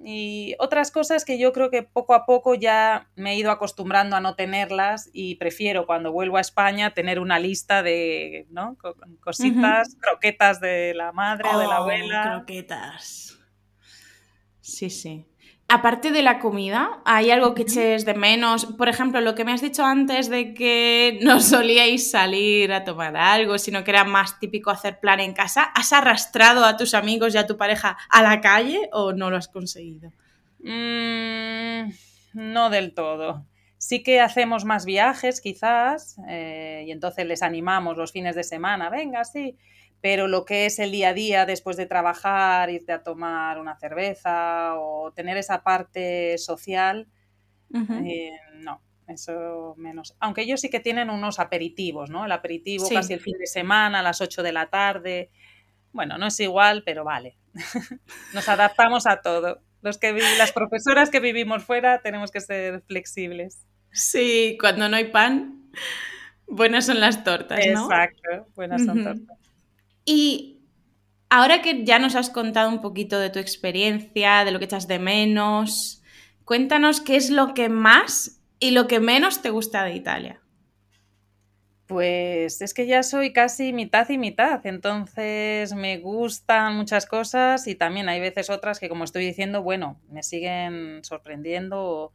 Y 0.05 0.55
otras 0.61 0.93
cosas 0.93 1.25
que 1.25 1.39
yo 1.39 1.53
creo 1.53 1.71
que 1.71 1.83
poco 1.83 2.15
a 2.15 2.27
poco 2.27 2.55
ya 2.55 3.11
me 3.17 3.33
he 3.33 3.37
ido 3.37 3.51
acostumbrando 3.51 4.17
a 4.17 4.21
no 4.21 4.37
tenerlas 4.37 5.11
y 5.13 5.37
prefiero 5.37 5.87
cuando 5.87 6.13
vuelvo 6.13 6.37
a 6.39 6.41
España 6.43 6.95
tener 6.95 7.21
una 7.21 7.39
lista 7.41 7.83
de 7.83 8.47
¿no? 8.51 8.77
Co- 8.81 8.95
cositas, 9.21 9.97
croquetas 10.01 10.61
de 10.61 10.95
la 10.95 11.13
madre 11.13 11.55
o 11.55 11.59
de 11.59 11.67
la 11.67 11.79
Oh, 11.81 11.83
abuela. 11.83 12.23
Croquetas. 12.47 13.39
Sí, 14.61 14.91
sí. 14.91 15.27
Aparte 15.73 16.11
de 16.11 16.23
la 16.23 16.41
comida, 16.41 17.01
¿hay 17.05 17.31
algo 17.31 17.55
que 17.55 17.63
eches 17.63 18.05
de 18.05 18.15
menos? 18.15 18.67
Por 18.67 18.89
ejemplo, 18.89 19.21
lo 19.21 19.37
que 19.37 19.45
me 19.45 19.53
has 19.53 19.61
dicho 19.61 19.85
antes 19.85 20.29
de 20.29 20.53
que 20.53 21.21
no 21.23 21.41
solíais 21.41 22.11
salir 22.11 22.73
a 22.73 22.83
tomar 22.83 23.17
algo, 23.17 23.57
sino 23.57 23.85
que 23.85 23.93
era 23.93 24.03
más 24.03 24.41
típico 24.41 24.71
hacer 24.71 24.99
plan 24.99 25.21
en 25.21 25.33
casa. 25.33 25.63
¿Has 25.63 25.93
arrastrado 25.93 26.65
a 26.65 26.77
tus 26.77 26.93
amigos 26.93 27.37
y 27.37 27.39
a 27.39 27.47
tu 27.47 27.57
pareja 27.57 27.97
a 28.09 28.21
la 28.21 28.41
calle 28.41 28.91
o 28.93 29.13
no 29.13 29.31
lo 29.31 29.37
has 29.37 29.47
conseguido? 29.47 30.11
Mm, 30.59 31.93
no 32.35 32.69
del 32.69 32.93
todo. 32.93 33.47
Sí 33.79 34.03
que 34.03 34.21
hacemos 34.21 34.65
más 34.65 34.85
viajes, 34.85 35.41
quizás, 35.41 36.17
eh, 36.29 36.83
y 36.85 36.91
entonces 36.91 37.25
les 37.27 37.45
animamos 37.45 37.97
los 37.97 38.11
fines 38.11 38.35
de 38.35 38.43
semana, 38.43 38.91
venga, 38.91 39.25
sí, 39.25 39.57
pero 40.01 40.29
lo 40.29 40.45
que 40.45 40.67
es 40.67 40.79
el 40.79 40.93
día 40.93 41.11
a 41.11 41.15
día 41.15 41.47
después 41.47 41.77
de 41.77 41.87
trabajar, 41.87 42.71
irte 42.71 42.93
a 42.93 43.03
tomar 43.03 43.59
una 43.59 43.77
cerveza 43.77 44.75
o 44.79 45.13
tener 45.13 45.37
esa 45.37 45.63
parte 45.63 46.39
social, 46.39 47.07
eh, 48.05 48.33
no, 48.55 48.81
eso 49.07 49.75
menos. 49.77 50.17
Aunque 50.21 50.43
ellos 50.43 50.61
sí 50.61 50.71
que 50.71 50.81
tienen 50.81 51.11
unos 51.11 51.39
aperitivos, 51.39 52.11
¿no? 52.11 52.25
El 52.25 52.33
aperitivo 52.33 52.87
Sí. 52.87 52.95
casi 52.95 53.13
el 53.13 53.21
fin 53.21 53.37
de 53.39 53.47
semana, 53.47 54.01
a 54.01 54.03
las 54.03 54.21
8 54.21 54.43
de 54.43 54.53
la 54.53 54.71
tarde. 54.71 55.31
Bueno, 55.93 56.19
no 56.19 56.27
es 56.29 56.41
igual, 56.41 56.83
pero 56.85 57.05
vale. 57.05 57.37
Nos 58.35 58.49
adaptamos 58.49 59.07
a 59.07 59.21
todo. 59.21 59.61
Los 59.83 59.99
que 59.99 60.13
las 60.13 60.53
profesoras 60.53 61.11
que 61.11 61.21
vivimos 61.21 61.65
fuera 61.65 62.01
tenemos 62.03 62.31
que 62.31 62.41
ser 62.41 62.83
flexibles. 62.83 63.67
Sí, 63.93 64.57
cuando 64.61 64.89
no 64.89 64.97
hay 64.97 65.07
pan, 65.11 65.71
buenas 66.47 66.87
son 66.87 67.01
las 67.01 67.25
tortas, 67.25 67.59
¿no? 67.73 67.85
Exacto, 67.85 68.47
buenas 68.55 68.85
son 68.85 69.03
tortas. 69.03 69.39
Y 70.13 70.67
ahora 71.29 71.63
que 71.63 71.85
ya 71.85 72.01
nos 72.01 72.17
has 72.17 72.31
contado 72.31 72.69
un 72.69 72.81
poquito 72.81 73.21
de 73.21 73.31
tu 73.31 73.39
experiencia, 73.39 74.45
de 74.45 74.51
lo 74.51 74.59
que 74.59 74.65
echas 74.65 74.89
de 74.89 74.99
menos, 74.99 76.03
cuéntanos 76.45 77.01
qué 77.01 77.15
es 77.15 77.31
lo 77.31 77.55
que 77.55 77.69
más 77.69 78.43
y 78.59 78.73
lo 78.73 78.89
que 78.89 78.99
menos 78.99 79.41
te 79.41 79.51
gusta 79.51 79.85
de 79.85 79.95
Italia. 79.95 80.43
Pues 81.87 82.61
es 82.61 82.75
que 82.75 82.89
ya 82.89 83.05
soy 83.05 83.33
casi 83.33 83.73
mitad 83.73 84.09
y 84.09 84.19
mitad, 84.19 84.67
entonces 84.67 85.75
me 85.75 85.99
gustan 85.99 86.75
muchas 86.75 87.07
cosas 87.07 87.69
y 87.69 87.77
también 87.77 88.09
hay 88.09 88.19
veces 88.19 88.51
otras 88.51 88.81
que, 88.81 88.89
como 88.89 89.05
estoy 89.05 89.25
diciendo, 89.25 89.63
bueno, 89.63 90.01
me 90.09 90.25
siguen 90.25 91.05
sorprendiendo. 91.05 92.13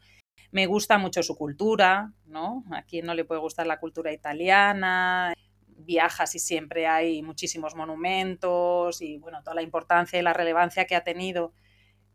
Me 0.51 0.65
gusta 0.65 0.97
mucho 0.97 1.23
su 1.23 1.37
cultura, 1.37 2.11
¿no? 2.25 2.65
A 2.71 2.83
quien 2.83 3.05
no 3.05 3.13
le 3.13 3.23
puede 3.23 3.39
gustar 3.39 3.67
la 3.67 3.79
cultura 3.79 4.11
italiana. 4.11 5.33
Viajas 5.77 6.35
y 6.35 6.39
siempre 6.39 6.87
hay 6.87 7.21
muchísimos 7.21 7.75
monumentos 7.75 9.01
y, 9.01 9.17
bueno, 9.17 9.41
toda 9.43 9.55
la 9.55 9.61
importancia 9.61 10.17
y 10.17 10.21
la 10.21 10.33
relevancia 10.33 10.85
que 10.85 10.95
ha 10.95 11.03
tenido 11.03 11.53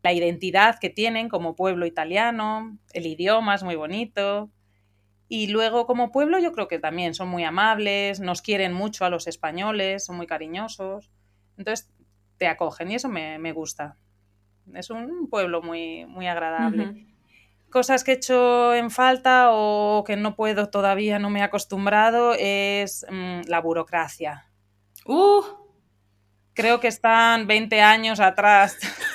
la 0.03 0.13
identidad 0.13 0.79
que 0.79 0.89
tienen 0.89 1.29
como 1.29 1.55
pueblo 1.55 1.85
italiano, 1.85 2.77
el 2.93 3.05
idioma 3.05 3.55
es 3.55 3.63
muy 3.63 3.75
bonito. 3.75 4.51
Y 5.27 5.47
luego 5.47 5.85
como 5.85 6.11
pueblo 6.11 6.39
yo 6.39 6.51
creo 6.51 6.67
que 6.67 6.79
también 6.79 7.13
son 7.13 7.29
muy 7.29 7.43
amables, 7.43 8.19
nos 8.19 8.41
quieren 8.41 8.73
mucho 8.73 9.05
a 9.05 9.09
los 9.09 9.27
españoles, 9.27 10.03
son 10.03 10.17
muy 10.17 10.27
cariñosos. 10.27 11.11
Entonces 11.57 11.89
te 12.37 12.47
acogen 12.47 12.91
y 12.91 12.95
eso 12.95 13.09
me, 13.09 13.37
me 13.39 13.53
gusta. 13.53 13.97
Es 14.73 14.89
un 14.89 15.29
pueblo 15.29 15.61
muy, 15.61 16.05
muy 16.05 16.27
agradable. 16.27 17.10
Cosas 17.71 18.03
que 18.03 18.11
he 18.11 18.15
hecho 18.15 18.73
en 18.73 18.91
falta 18.91 19.49
o 19.51 20.03
que 20.05 20.15
no 20.17 20.35
puedo 20.35 20.69
todavía, 20.69 21.19
no 21.19 21.29
me 21.29 21.39
he 21.39 21.43
acostumbrado, 21.43 22.35
es 22.37 23.05
mm, 23.09 23.41
la 23.47 23.61
burocracia. 23.61 24.45
Uh, 25.05 25.41
Creo 26.53 26.81
que 26.81 26.89
están 26.89 27.47
20 27.47 27.81
años 27.81 28.19
atrás. 28.19 28.77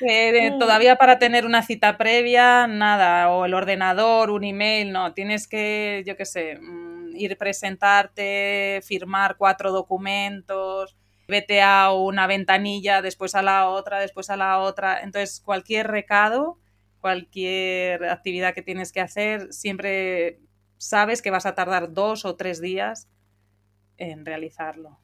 Eh, 0.00 0.50
Mm. 0.50 0.58
todavía 0.58 0.96
para 0.96 1.18
tener 1.18 1.46
una 1.46 1.62
cita 1.62 1.96
previa, 1.96 2.66
nada, 2.66 3.30
o 3.30 3.44
el 3.44 3.54
ordenador, 3.54 4.30
un 4.30 4.42
email, 4.42 4.90
no, 4.92 5.12
tienes 5.14 5.46
que, 5.46 6.02
yo 6.06 6.16
qué 6.16 6.24
sé, 6.24 6.58
mm, 6.60 7.14
ir 7.16 7.38
presentarte, 7.38 8.80
firmar 8.84 9.36
cuatro 9.36 9.70
documentos, 9.70 10.96
vete 11.28 11.62
a 11.62 11.92
una 11.92 12.26
ventanilla, 12.26 13.02
después 13.02 13.34
a 13.34 13.42
la 13.42 13.68
otra, 13.68 14.00
después 14.00 14.30
a 14.30 14.36
la 14.36 14.58
otra. 14.58 15.00
Entonces, 15.02 15.40
cualquier 15.44 15.88
recado, 15.88 16.58
cualquier 17.00 18.04
actividad 18.06 18.54
que 18.54 18.62
tienes 18.62 18.92
que 18.92 19.00
hacer, 19.00 19.52
siempre 19.52 20.40
sabes 20.78 21.22
que 21.22 21.30
vas 21.30 21.46
a 21.46 21.54
tardar 21.54 21.92
dos 21.92 22.24
o 22.24 22.36
tres 22.36 22.60
días 22.60 23.08
en 23.96 24.26
realizarlo. 24.26 25.00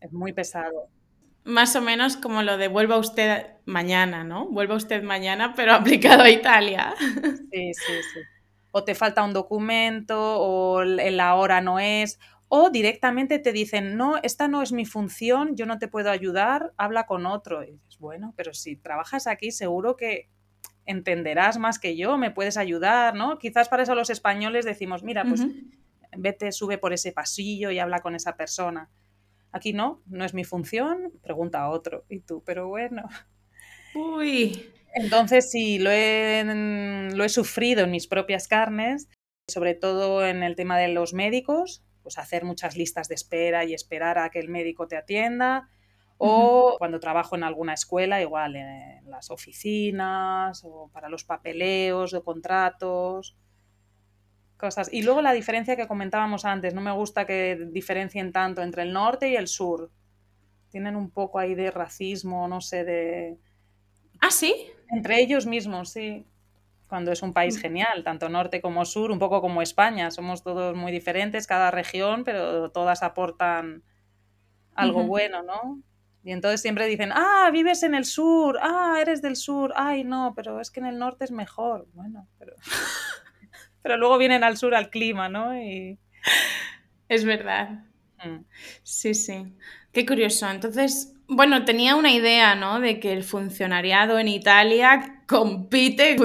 Es 0.00 0.10
muy 0.12 0.32
pesado. 0.32 0.88
más 1.44 1.76
o 1.76 1.80
menos 1.82 2.16
como 2.16 2.42
lo 2.42 2.56
de 2.58 2.68
vuelva 2.68 2.98
usted 2.98 3.46
mañana, 3.64 4.24
¿no? 4.24 4.48
Vuelva 4.50 4.74
usted 4.74 5.02
mañana, 5.02 5.54
pero 5.54 5.72
aplicado 5.74 6.22
a 6.24 6.30
Italia. 6.30 6.94
Sí, 7.50 7.72
sí, 7.74 8.02
sí. 8.12 8.20
O 8.72 8.84
te 8.84 8.94
falta 8.94 9.24
un 9.24 9.32
documento, 9.32 10.16
o 10.40 10.84
la 10.84 11.34
hora 11.34 11.60
no 11.60 11.78
es, 11.78 12.18
o 12.48 12.70
directamente 12.70 13.38
te 13.38 13.52
dicen, 13.52 13.96
no, 13.96 14.18
esta 14.22 14.48
no 14.48 14.62
es 14.62 14.72
mi 14.72 14.84
función, 14.84 15.56
yo 15.56 15.66
no 15.66 15.78
te 15.78 15.88
puedo 15.88 16.10
ayudar, 16.10 16.72
habla 16.76 17.06
con 17.06 17.26
otro. 17.26 17.64
Y 17.64 17.72
dices, 17.72 17.98
bueno, 17.98 18.34
pero 18.36 18.54
si 18.54 18.76
trabajas 18.76 19.26
aquí 19.26 19.50
seguro 19.50 19.96
que 19.96 20.30
entenderás 20.84 21.58
más 21.58 21.78
que 21.78 21.96
yo, 21.96 22.16
me 22.16 22.30
puedes 22.30 22.56
ayudar, 22.56 23.14
¿no? 23.14 23.38
Quizás 23.38 23.68
para 23.68 23.82
eso 23.82 23.94
los 23.94 24.10
españoles 24.10 24.64
decimos, 24.64 25.02
mira, 25.02 25.24
pues 25.24 25.44
vete, 26.16 26.52
sube 26.52 26.78
por 26.78 26.92
ese 26.92 27.12
pasillo 27.12 27.70
y 27.72 27.80
habla 27.80 28.00
con 28.00 28.14
esa 28.14 28.36
persona. 28.36 28.90
Aquí 29.50 29.72
no, 29.72 30.02
no 30.06 30.24
es 30.24 30.32
mi 30.32 30.44
función, 30.44 31.12
pregunta 31.22 31.62
a 31.62 31.70
otro. 31.70 32.04
Y 32.08 32.20
tú, 32.20 32.42
pero 32.44 32.68
bueno. 32.68 33.08
Uy. 33.94 34.70
Entonces 34.94 35.50
sí, 35.50 35.78
lo 35.78 35.90
he, 35.90 36.42
lo 37.12 37.24
he 37.24 37.28
sufrido 37.28 37.84
en 37.84 37.90
mis 37.90 38.06
propias 38.06 38.48
carnes, 38.48 39.08
sobre 39.48 39.74
todo 39.74 40.24
en 40.24 40.42
el 40.42 40.56
tema 40.56 40.78
de 40.78 40.88
los 40.88 41.12
médicos, 41.12 41.85
pues 42.06 42.18
hacer 42.18 42.44
muchas 42.44 42.76
listas 42.76 43.08
de 43.08 43.16
espera 43.16 43.64
y 43.64 43.74
esperar 43.74 44.16
a 44.16 44.30
que 44.30 44.38
el 44.38 44.48
médico 44.48 44.86
te 44.86 44.96
atienda. 44.96 45.68
O 46.18 46.76
cuando 46.78 47.00
trabajo 47.00 47.34
en 47.34 47.42
alguna 47.42 47.74
escuela, 47.74 48.22
igual 48.22 48.54
en 48.54 49.10
las 49.10 49.32
oficinas 49.32 50.62
o 50.64 50.88
para 50.92 51.08
los 51.08 51.24
papeleos 51.24 52.12
de 52.12 52.22
contratos, 52.22 53.36
cosas. 54.56 54.88
Y 54.92 55.02
luego 55.02 55.20
la 55.20 55.32
diferencia 55.32 55.74
que 55.74 55.88
comentábamos 55.88 56.44
antes, 56.44 56.74
no 56.74 56.80
me 56.80 56.92
gusta 56.92 57.26
que 57.26 57.58
diferencien 57.72 58.30
tanto 58.30 58.62
entre 58.62 58.84
el 58.84 58.92
norte 58.92 59.28
y 59.28 59.34
el 59.34 59.48
sur. 59.48 59.90
Tienen 60.70 60.94
un 60.94 61.10
poco 61.10 61.40
ahí 61.40 61.56
de 61.56 61.72
racismo, 61.72 62.46
no 62.46 62.60
sé, 62.60 62.84
de... 62.84 63.36
¿Ah, 64.20 64.30
sí? 64.30 64.68
Entre 64.90 65.20
ellos 65.20 65.44
mismos, 65.44 65.90
sí. 65.90 66.24
Cuando 66.88 67.10
es 67.12 67.22
un 67.22 67.32
país 67.32 67.58
genial, 67.60 68.04
tanto 68.04 68.28
norte 68.28 68.60
como 68.60 68.84
sur, 68.84 69.10
un 69.10 69.18
poco 69.18 69.40
como 69.40 69.62
España. 69.62 70.10
Somos 70.10 70.42
todos 70.42 70.76
muy 70.76 70.92
diferentes, 70.92 71.46
cada 71.46 71.70
región, 71.70 72.22
pero 72.24 72.70
todas 72.70 73.02
aportan 73.02 73.82
algo 74.74 75.04
bueno, 75.04 75.42
¿no? 75.42 75.80
Y 76.22 76.32
entonces 76.32 76.60
siempre 76.60 76.86
dicen, 76.86 77.10
ah, 77.12 77.50
vives 77.52 77.82
en 77.82 77.94
el 77.94 78.04
sur, 78.04 78.58
ah, 78.60 78.98
eres 79.00 79.22
del 79.22 79.36
sur, 79.36 79.72
ay, 79.76 80.04
no, 80.04 80.32
pero 80.34 80.60
es 80.60 80.70
que 80.70 80.80
en 80.80 80.86
el 80.86 80.98
norte 80.98 81.24
es 81.24 81.30
mejor. 81.30 81.86
Bueno, 81.92 82.28
pero, 82.38 82.54
pero 83.82 83.96
luego 83.96 84.18
vienen 84.18 84.44
al 84.44 84.56
sur 84.56 84.74
al 84.74 84.90
clima, 84.90 85.28
¿no? 85.28 85.56
Y, 85.56 85.98
Es 87.08 87.24
verdad. 87.24 87.84
mm. 88.24 88.44
Sí, 88.82 89.14
sí. 89.14 89.54
Qué 89.92 90.04
curioso. 90.04 90.48
Entonces, 90.50 91.14
bueno, 91.28 91.64
tenía 91.64 91.96
una 91.96 92.12
idea, 92.12 92.54
¿no? 92.54 92.80
De 92.80 93.00
que 93.00 93.12
el 93.12 93.24
funcionariado 93.24 94.18
en 94.18 94.28
Italia 94.28 95.15
compite 95.26 96.16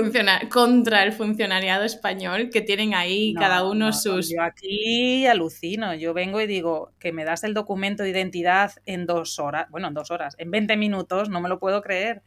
contra 0.50 1.03
el 1.03 1.12
funcionariado 1.12 1.84
español, 1.84 2.50
que 2.51 2.62
tienen 2.62 2.93
ahí 2.93 3.34
No, 3.34 3.41
cada 3.41 3.67
uno 3.67 3.88
no, 3.88 3.93
sus... 3.93 4.29
Yo 4.29 4.41
aquí 4.43 5.25
alucino. 5.25 5.96
Yo 5.96 6.13
vengo 6.13 6.39
y 6.39 6.48
digo 6.48 6.93
que 7.00 7.12
me 7.12 7.25
das 7.25 7.43
el 7.43 7.53
documento 7.53 8.03
de 8.03 8.10
identidad 8.10 8.74
en 8.86 9.05
dos 9.05 9.39
horas, 9.39 9.67
bueno, 9.70 9.88
en 9.88 9.93
dos 9.93 10.12
horas, 10.12 10.36
en 10.38 10.51
20 10.51 10.77
minutos, 10.77 11.29
no 11.29 11.41
me 11.41 11.50
lo 11.50 11.60
puedo 11.60 11.81
creer. 11.81 12.22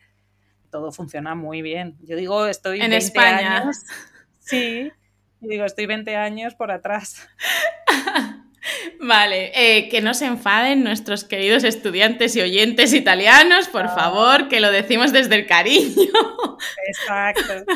todo 0.71 0.91
funciona 0.91 1.37
muy 1.37 1.63
bien. 1.63 1.97
Yo 2.03 2.17
digo, 2.17 2.47
estoy 2.47 2.81
en 2.81 2.93
España. 2.93 3.63
años. 3.63 3.79
Sí, 4.41 4.91
yo 5.41 5.49
digo, 5.49 5.65
estoy 5.65 5.87
20 5.87 6.17
años 6.17 6.55
por 6.55 6.71
atrás. 6.71 7.29
Vale, 9.01 9.53
eh, 9.55 9.89
que 9.89 10.01
no 10.01 10.15
se 10.15 10.27
enfaden 10.27 10.85
nuestros 10.85 11.25
queridos 11.25 11.65
estudiantes 11.65 12.35
y 12.37 12.41
oyentes 12.41 12.95
italianos, 12.95 13.69
por 13.69 13.89
favor, 13.89 14.49
que 14.49 14.61
lo 14.61 14.71
decimos 14.71 15.13
desde 15.13 15.35
el 15.37 15.47
cariño. 15.47 16.13
Exacto. 16.89 17.73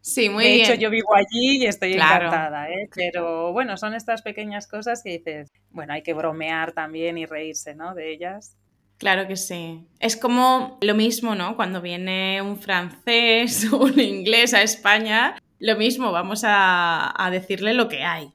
Sí, 0.00 0.30
muy 0.30 0.44
de 0.44 0.52
bien. 0.52 0.64
hecho, 0.64 0.74
yo 0.74 0.90
vivo 0.90 1.14
allí 1.14 1.62
y 1.62 1.66
estoy 1.66 1.92
encantada, 1.92 2.68
¿eh? 2.70 2.88
Pero 2.94 3.52
bueno, 3.52 3.76
son 3.76 3.94
estas 3.94 4.22
pequeñas 4.22 4.66
cosas 4.66 5.02
que 5.02 5.18
dices, 5.18 5.52
bueno, 5.70 5.92
hay 5.92 6.02
que 6.02 6.14
bromear 6.14 6.72
también 6.72 7.18
y 7.18 7.26
reírse, 7.26 7.74
¿no? 7.74 7.94
De 7.94 8.10
ellas. 8.10 8.56
Claro 8.98 9.28
que 9.28 9.36
sí. 9.36 9.86
Es 10.00 10.16
como 10.16 10.78
lo 10.80 10.94
mismo, 10.94 11.34
¿no? 11.34 11.56
Cuando 11.56 11.80
viene 11.80 12.42
un 12.42 12.58
francés 12.58 13.70
o 13.72 13.76
un 13.84 14.00
inglés 14.00 14.54
a 14.54 14.62
España, 14.62 15.36
lo 15.58 15.76
mismo, 15.76 16.10
vamos 16.12 16.42
a, 16.44 17.28
decirle 17.30 17.74
lo 17.74 17.88
que 17.88 18.02
hay, 18.02 18.32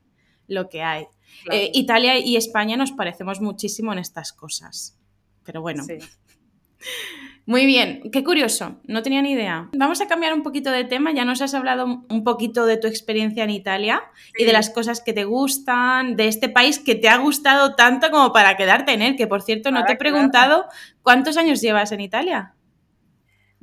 lo 0.54 0.70
que 0.70 0.82
hay. 0.82 1.08
Eh, 1.52 1.72
Italia 1.74 2.18
y 2.18 2.38
España 2.38 2.78
nos 2.78 2.92
parecemos 2.92 3.42
muchísimo 3.42 3.92
en 3.94 4.00
estas 4.00 4.34
cosas. 4.34 4.98
Pero 5.44 5.62
bueno. 5.62 5.84
Sí. 5.84 5.98
Muy 7.46 7.66
bien, 7.66 8.10
qué 8.12 8.24
curioso, 8.24 8.78
no 8.86 9.04
tenía 9.04 9.22
ni 9.22 9.32
idea. 9.32 9.70
Vamos 9.74 10.00
a 10.00 10.08
cambiar 10.08 10.34
un 10.34 10.44
poquito 10.44 10.72
de 10.72 10.86
tema, 10.86 11.12
ya 11.12 11.26
nos 11.26 11.42
has 11.42 11.54
hablado 11.54 12.06
un 12.10 12.24
poquito 12.24 12.66
de 12.66 12.78
tu 12.78 12.88
experiencia 12.88 13.44
en 13.44 13.50
Italia 13.50 14.02
y 14.38 14.46
de 14.46 14.54
las 14.54 14.70
cosas 14.70 15.02
que 15.02 15.12
te 15.12 15.26
gustan, 15.26 16.16
de 16.16 16.30
este 16.30 16.48
país 16.48 16.80
que 16.80 16.96
te 16.96 17.10
ha 17.10 17.18
gustado 17.18 17.76
tanto 17.76 18.12
como 18.12 18.32
para 18.32 18.56
quedarte 18.56 18.94
en 18.94 19.02
él, 19.02 19.18
que 19.18 19.28
por 19.28 19.42
cierto 19.42 19.72
no 19.72 19.84
te 19.84 19.94
he 19.94 19.98
preguntado 19.98 20.68
cuántos 21.02 21.36
años 21.36 21.60
llevas 21.60 21.92
en 21.92 22.00
Italia. 22.00 22.54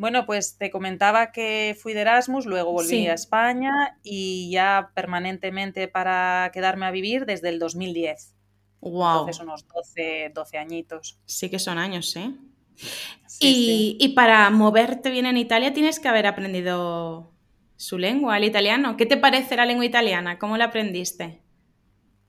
Bueno, 0.01 0.25
pues 0.25 0.57
te 0.57 0.71
comentaba 0.71 1.31
que 1.31 1.77
fui 1.79 1.93
de 1.93 2.01
Erasmus, 2.01 2.47
luego 2.47 2.73
volví 2.73 3.07
a 3.07 3.13
España 3.13 3.99
y 4.03 4.51
ya 4.51 4.93
permanentemente 4.95 5.89
para 5.89 6.51
quedarme 6.55 6.87
a 6.87 6.91
vivir 6.91 7.27
desde 7.27 7.51
el 7.51 7.59
2010. 7.59 8.35
Wow. 8.81 9.19
Entonces 9.19 9.43
unos 9.43 9.69
12, 9.69 10.33
12 10.35 10.57
añitos. 10.57 11.21
Sí 11.27 11.51
que 11.51 11.59
son 11.59 11.77
años, 11.77 12.17
¿eh? 12.17 12.33
y, 13.41 14.15
para 14.17 14.49
moverte 14.49 15.11
bien 15.11 15.27
en 15.27 15.37
Italia 15.37 15.75
tienes 15.75 16.01
que 16.01 16.09
haber 16.09 16.27
aprendido 16.27 17.31
su 17.77 17.99
lengua, 17.99 18.39
el 18.39 18.45
italiano. 18.45 18.97
¿Qué 18.97 19.05
te 19.05 19.19
parece 19.19 19.55
la 19.55 19.67
lengua 19.67 19.85
italiana? 19.85 20.39
¿Cómo 20.39 20.57
la 20.57 20.65
aprendiste? 20.65 21.43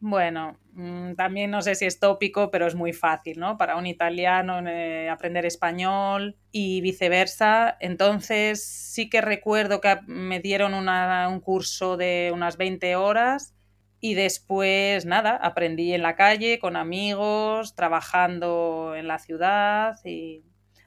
Bueno, 0.03 0.57
mm, 0.73 1.13
también 1.13 1.51
no 1.51 1.61
sé 1.61 1.75
si 1.75 1.85
es 1.85 1.99
tópico, 1.99 2.49
pero 2.49 2.65
es 2.65 2.73
muy 2.73 2.91
fácil, 2.91 3.39
¿no? 3.39 3.55
Para 3.59 3.75
un 3.75 3.85
italiano 3.85 4.59
eh, 4.67 5.07
aprender 5.09 5.45
español 5.45 6.37
y 6.51 6.81
viceversa. 6.81 7.77
Entonces 7.79 8.63
sí 8.65 9.11
que 9.11 9.21
recuerdo 9.21 9.79
que 9.79 9.99
me 10.07 10.39
dieron 10.39 10.73
un 10.73 11.39
curso 11.39 11.97
de 11.97 12.31
unas 12.33 12.57
20 12.57 12.95
horas 12.95 13.53
y 13.99 14.15
después, 14.15 15.05
nada, 15.05 15.35
aprendí 15.35 15.93
en 15.93 16.01
la 16.01 16.15
calle, 16.15 16.57
con 16.57 16.75
amigos, 16.77 17.75
trabajando 17.75 18.95
en 18.95 19.07
la 19.07 19.19
ciudad 19.19 19.97
y 20.03 20.43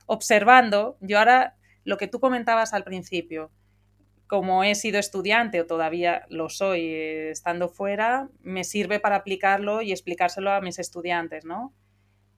observando. 0.07 0.97
Yo 1.01 1.21
ahora, 1.21 1.55
lo 1.85 1.99
que 1.99 2.09
tú 2.09 2.19
comentabas 2.19 2.75
al 2.75 2.83
principio, 2.83 3.53
como 4.27 4.65
he 4.65 4.75
sido 4.75 4.99
estudiante 4.99 5.61
o 5.61 5.67
todavía 5.67 6.27
lo 6.29 6.49
soy 6.49 6.81
eh, 6.81 7.31
estando 7.31 7.69
fuera, 7.69 8.29
me 8.41 8.65
sirve 8.65 9.01
para 9.01 9.17
aplicarlo 9.17 9.83
y 9.83 9.93
explicárselo 9.93 10.51
a 10.51 10.61
mis 10.61 10.79
estudiantes, 10.79 11.45
¿no? 11.45 11.73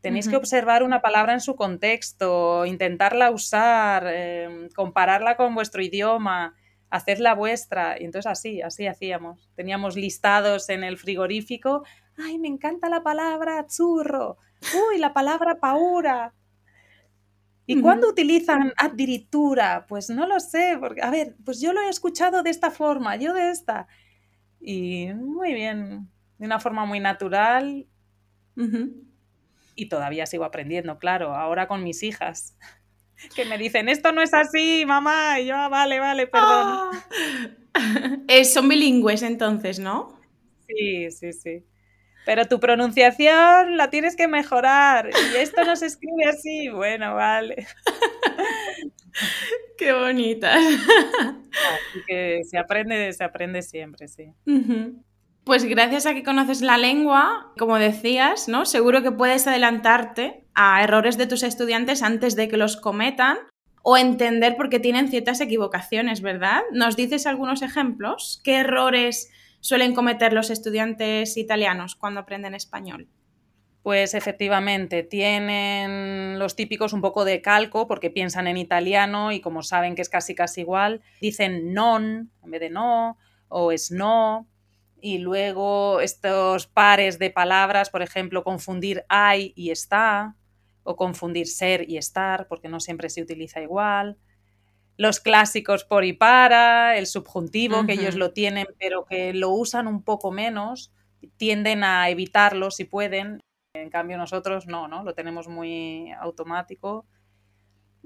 Tenéis 0.00 0.28
que 0.28 0.36
observar 0.36 0.84
una 0.84 1.02
palabra 1.02 1.32
en 1.32 1.40
su 1.40 1.56
contexto, 1.56 2.64
intentarla 2.64 3.32
usar, 3.32 4.06
em, 4.06 4.68
compararla 4.68 5.36
con 5.36 5.54
vuestro 5.54 5.82
idioma 5.82 6.54
la 7.18 7.34
vuestra. 7.34 7.96
Y 8.00 8.04
entonces 8.04 8.30
así, 8.30 8.62
así 8.62 8.86
hacíamos. 8.86 9.48
Teníamos 9.54 9.96
listados 9.96 10.68
en 10.68 10.84
el 10.84 10.96
frigorífico, 10.96 11.84
ay, 12.16 12.38
me 12.38 12.48
encanta 12.48 12.88
la 12.88 13.02
palabra 13.02 13.66
churro, 13.66 14.38
uy, 14.88 14.98
la 14.98 15.12
palabra 15.12 15.58
paura. 15.60 16.32
¿Y 17.66 17.80
cuándo 17.80 18.08
utilizan 18.08 18.72
adiritura? 18.76 19.86
Pues 19.88 20.08
no 20.08 20.26
lo 20.26 20.38
sé, 20.38 20.76
porque, 20.78 21.02
a 21.02 21.10
ver, 21.10 21.34
pues 21.44 21.60
yo 21.60 21.72
lo 21.72 21.80
he 21.80 21.88
escuchado 21.88 22.42
de 22.42 22.50
esta 22.50 22.70
forma, 22.70 23.16
yo 23.16 23.34
de 23.34 23.50
esta. 23.50 23.88
Y 24.60 25.08
muy 25.14 25.52
bien, 25.52 26.08
de 26.38 26.46
una 26.46 26.60
forma 26.60 26.84
muy 26.84 27.00
natural. 27.00 27.86
Y 29.74 29.88
todavía 29.88 30.26
sigo 30.26 30.44
aprendiendo, 30.44 30.98
claro, 30.98 31.34
ahora 31.34 31.66
con 31.66 31.82
mis 31.82 32.02
hijas 32.02 32.56
que 33.34 33.44
me 33.44 33.58
dicen, 33.58 33.88
esto 33.88 34.12
no 34.12 34.22
es 34.22 34.32
así, 34.32 34.84
mamá, 34.86 35.40
y 35.40 35.46
yo, 35.46 35.56
ah, 35.56 35.68
vale, 35.68 35.98
vale, 35.98 36.26
perdón. 36.26 36.90
Ah. 37.74 38.16
son 38.44 38.68
bilingües 38.68 39.22
entonces, 39.22 39.78
¿no? 39.78 40.18
Sí, 40.68 41.10
sí, 41.10 41.32
sí. 41.32 41.64
Pero 42.26 42.46
tu 42.46 42.58
pronunciación 42.58 43.76
la 43.76 43.88
tienes 43.88 44.16
que 44.16 44.26
mejorar. 44.26 45.08
Y 45.32 45.36
esto 45.36 45.64
no 45.64 45.76
se 45.76 45.86
escribe 45.86 46.24
así. 46.28 46.68
Bueno, 46.68 47.14
vale. 47.14 47.68
Qué 49.78 49.92
bonitas. 49.92 50.56
Así 50.56 52.00
que 52.04 52.40
se 52.44 52.58
aprende, 52.58 53.12
se 53.12 53.22
aprende 53.22 53.62
siempre, 53.62 54.08
sí. 54.08 54.32
Pues 55.44 55.64
gracias 55.66 56.04
a 56.06 56.14
que 56.14 56.24
conoces 56.24 56.62
la 56.62 56.78
lengua, 56.78 57.52
como 57.56 57.78
decías, 57.78 58.48
¿no? 58.48 58.66
Seguro 58.66 59.04
que 59.04 59.12
puedes 59.12 59.46
adelantarte 59.46 60.44
a 60.56 60.82
errores 60.82 61.16
de 61.16 61.28
tus 61.28 61.44
estudiantes 61.44 62.02
antes 62.02 62.34
de 62.34 62.48
que 62.48 62.56
los 62.56 62.76
cometan 62.76 63.38
o 63.82 63.96
entender 63.96 64.56
por 64.56 64.68
qué 64.68 64.80
tienen 64.80 65.08
ciertas 65.08 65.40
equivocaciones, 65.40 66.22
¿verdad? 66.22 66.62
¿Nos 66.72 66.96
dices 66.96 67.24
algunos 67.24 67.62
ejemplos? 67.62 68.40
¿Qué 68.42 68.56
errores 68.56 69.30
suelen 69.60 69.94
cometer 69.94 70.32
los 70.32 70.50
estudiantes 70.50 71.36
italianos 71.36 71.96
cuando 71.96 72.20
aprenden 72.20 72.54
español? 72.54 73.08
Pues 73.82 74.14
efectivamente, 74.14 75.04
tienen 75.04 76.40
los 76.40 76.56
típicos 76.56 76.92
un 76.92 77.00
poco 77.00 77.24
de 77.24 77.40
calco 77.40 77.86
porque 77.86 78.10
piensan 78.10 78.48
en 78.48 78.56
italiano 78.56 79.30
y 79.30 79.40
como 79.40 79.62
saben 79.62 79.94
que 79.94 80.02
es 80.02 80.08
casi 80.08 80.34
casi 80.34 80.62
igual, 80.62 81.02
dicen 81.20 81.72
non 81.72 82.32
en 82.42 82.50
vez 82.50 82.60
de 82.60 82.70
no 82.70 83.16
o 83.46 83.70
es 83.70 83.92
no 83.92 84.48
y 85.00 85.18
luego 85.18 86.00
estos 86.00 86.66
pares 86.66 87.20
de 87.20 87.30
palabras, 87.30 87.90
por 87.90 88.02
ejemplo, 88.02 88.42
confundir 88.42 89.04
hay 89.08 89.52
y 89.54 89.70
está, 89.70 90.34
o 90.82 90.96
confundir 90.96 91.46
ser 91.46 91.88
y 91.88 91.96
estar, 91.96 92.48
porque 92.48 92.68
no 92.68 92.80
siempre 92.80 93.10
se 93.10 93.22
utiliza 93.22 93.60
igual. 93.60 94.16
Los 94.96 95.20
clásicos 95.20 95.84
por 95.84 96.04
y 96.04 96.12
para, 96.12 96.96
el 96.96 97.06
subjuntivo, 97.06 97.84
que 97.86 97.92
ellos 97.92 98.14
lo 98.14 98.32
tienen, 98.32 98.66
pero 98.78 99.04
que 99.04 99.34
lo 99.34 99.50
usan 99.50 99.86
un 99.86 100.02
poco 100.02 100.30
menos, 100.32 100.90
tienden 101.36 101.84
a 101.84 102.08
evitarlo 102.08 102.70
si 102.70 102.84
pueden. 102.84 103.40
En 103.74 103.90
cambio, 103.90 104.16
nosotros 104.16 104.66
no, 104.66 104.88
¿no? 104.88 105.04
Lo 105.04 105.14
tenemos 105.14 105.48
muy 105.48 106.12
automático. 106.12 107.04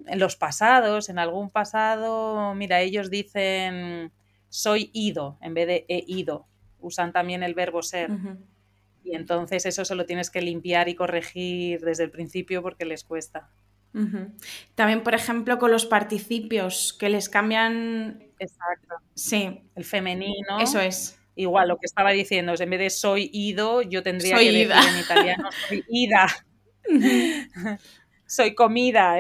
En 0.07 0.19
los 0.19 0.35
pasados, 0.37 1.09
en 1.09 1.19
algún 1.19 1.51
pasado, 1.51 2.55
mira, 2.55 2.81
ellos 2.81 3.11
dicen 3.11 4.13
soy 4.49 4.91
ido 4.93 5.39
en 5.41 5.55
vez 5.55 5.67
de 5.69 5.87
he 5.89 6.05
ido 6.09 6.49
usan 6.81 7.13
también 7.13 7.43
el 7.43 7.55
verbo 7.55 7.83
ser. 7.83 8.11
Y 9.03 9.15
entonces 9.15 9.65
eso 9.67 9.85
se 9.85 9.95
lo 9.95 10.07
tienes 10.07 10.31
que 10.31 10.43
limpiar 10.43 10.89
y 10.89 10.95
corregir 10.95 11.81
desde 11.81 12.05
el 12.05 12.11
principio 12.11 12.63
porque 12.63 12.85
les 12.85 13.05
cuesta. 13.05 13.51
También, 14.75 15.03
por 15.03 15.15
ejemplo, 15.15 15.59
con 15.59 15.71
los 15.71 15.87
participios 15.87 16.93
que 16.93 17.09
les 17.09 17.29
cambian. 17.29 18.23
Exacto. 18.39 18.97
Sí. 19.15 19.63
El 19.75 19.85
femenino. 19.85 20.59
Eso 20.61 20.81
es. 20.81 21.19
Igual, 21.37 21.69
lo 21.69 21.79
que 21.79 21.87
estaba 21.87 22.11
diciendo 22.11 22.53
es 22.53 22.61
en 22.61 22.71
vez 22.71 22.81
de 22.81 22.91
soy 22.91 23.31
ido, 23.33 23.83
yo 23.83 24.03
tendría 24.03 24.37
que 24.37 24.45
decir 24.45 24.71
en 24.71 25.01
italiano 25.01 25.49
soy 25.69 25.85
ida. 25.89 26.27
soy 28.27 28.55
comida. 28.55 29.17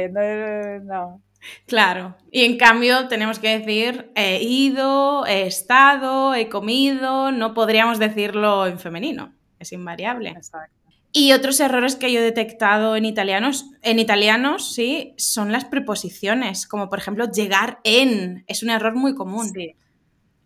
No. 0.82 1.22
Claro, 1.66 2.16
y 2.30 2.44
en 2.44 2.58
cambio 2.58 3.08
tenemos 3.08 3.38
que 3.38 3.58
decir 3.58 4.10
he 4.14 4.42
ido, 4.42 5.24
he 5.26 5.46
estado, 5.46 6.34
he 6.34 6.50
comido, 6.50 7.32
no 7.32 7.54
podríamos 7.54 7.98
decirlo 7.98 8.66
en 8.66 8.78
femenino, 8.78 9.32
es 9.58 9.72
invariable. 9.72 10.30
Exacto. 10.30 10.79
Y 11.12 11.32
otros 11.32 11.58
errores 11.60 11.96
que 11.96 12.12
yo 12.12 12.20
he 12.20 12.22
detectado 12.22 12.94
en 12.96 13.04
italianos, 13.04 13.66
en 13.82 13.98
italianos, 13.98 14.74
sí, 14.74 15.14
son 15.16 15.50
las 15.50 15.64
preposiciones, 15.64 16.66
como 16.66 16.88
por 16.88 16.98
ejemplo 16.98 17.30
llegar 17.30 17.80
en, 17.82 18.44
es 18.46 18.62
un 18.62 18.70
error 18.70 18.94
muy 18.94 19.14
común. 19.14 19.48
Sí, 19.48 19.74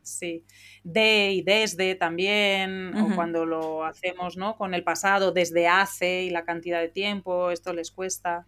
sí. 0.03 0.44
De 0.83 1.33
y 1.33 1.42
desde 1.42 1.94
también, 1.94 2.96
o 2.96 3.14
cuando 3.14 3.46
lo 3.46 3.85
hacemos 3.85 4.37
¿no? 4.37 4.57
con 4.57 4.74
el 4.74 4.85
pasado, 4.85 5.33
desde 5.33 5.68
hace 5.68 6.24
y 6.24 6.31
la 6.31 6.44
cantidad 6.44 6.81
de 6.81 6.88
tiempo, 6.88 7.50
esto 7.50 7.72
les 7.72 7.90
cuesta 7.90 8.46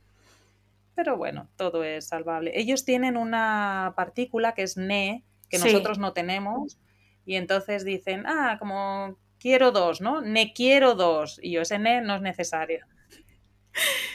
pero 0.96 1.18
bueno, 1.18 1.46
todo 1.56 1.84
es 1.84 2.08
salvable. 2.08 2.52
Ellos 2.54 2.86
tienen 2.86 3.18
una 3.18 3.92
partícula 3.96 4.54
que 4.54 4.62
es 4.62 4.78
ne, 4.78 5.22
que 5.50 5.58
nosotros 5.58 5.98
no 5.98 6.14
tenemos, 6.14 6.78
y 7.26 7.34
entonces 7.36 7.84
dicen, 7.84 8.24
ah, 8.26 8.56
como 8.58 9.18
quiero 9.46 9.70
dos, 9.70 10.00
¿no? 10.00 10.22
Ne 10.22 10.52
quiero 10.52 10.96
dos, 10.96 11.38
y 11.40 11.52
yo 11.52 11.60
ese 11.60 11.78
ne 11.78 12.00
no 12.00 12.16
es 12.16 12.20
necesario. 12.20 12.84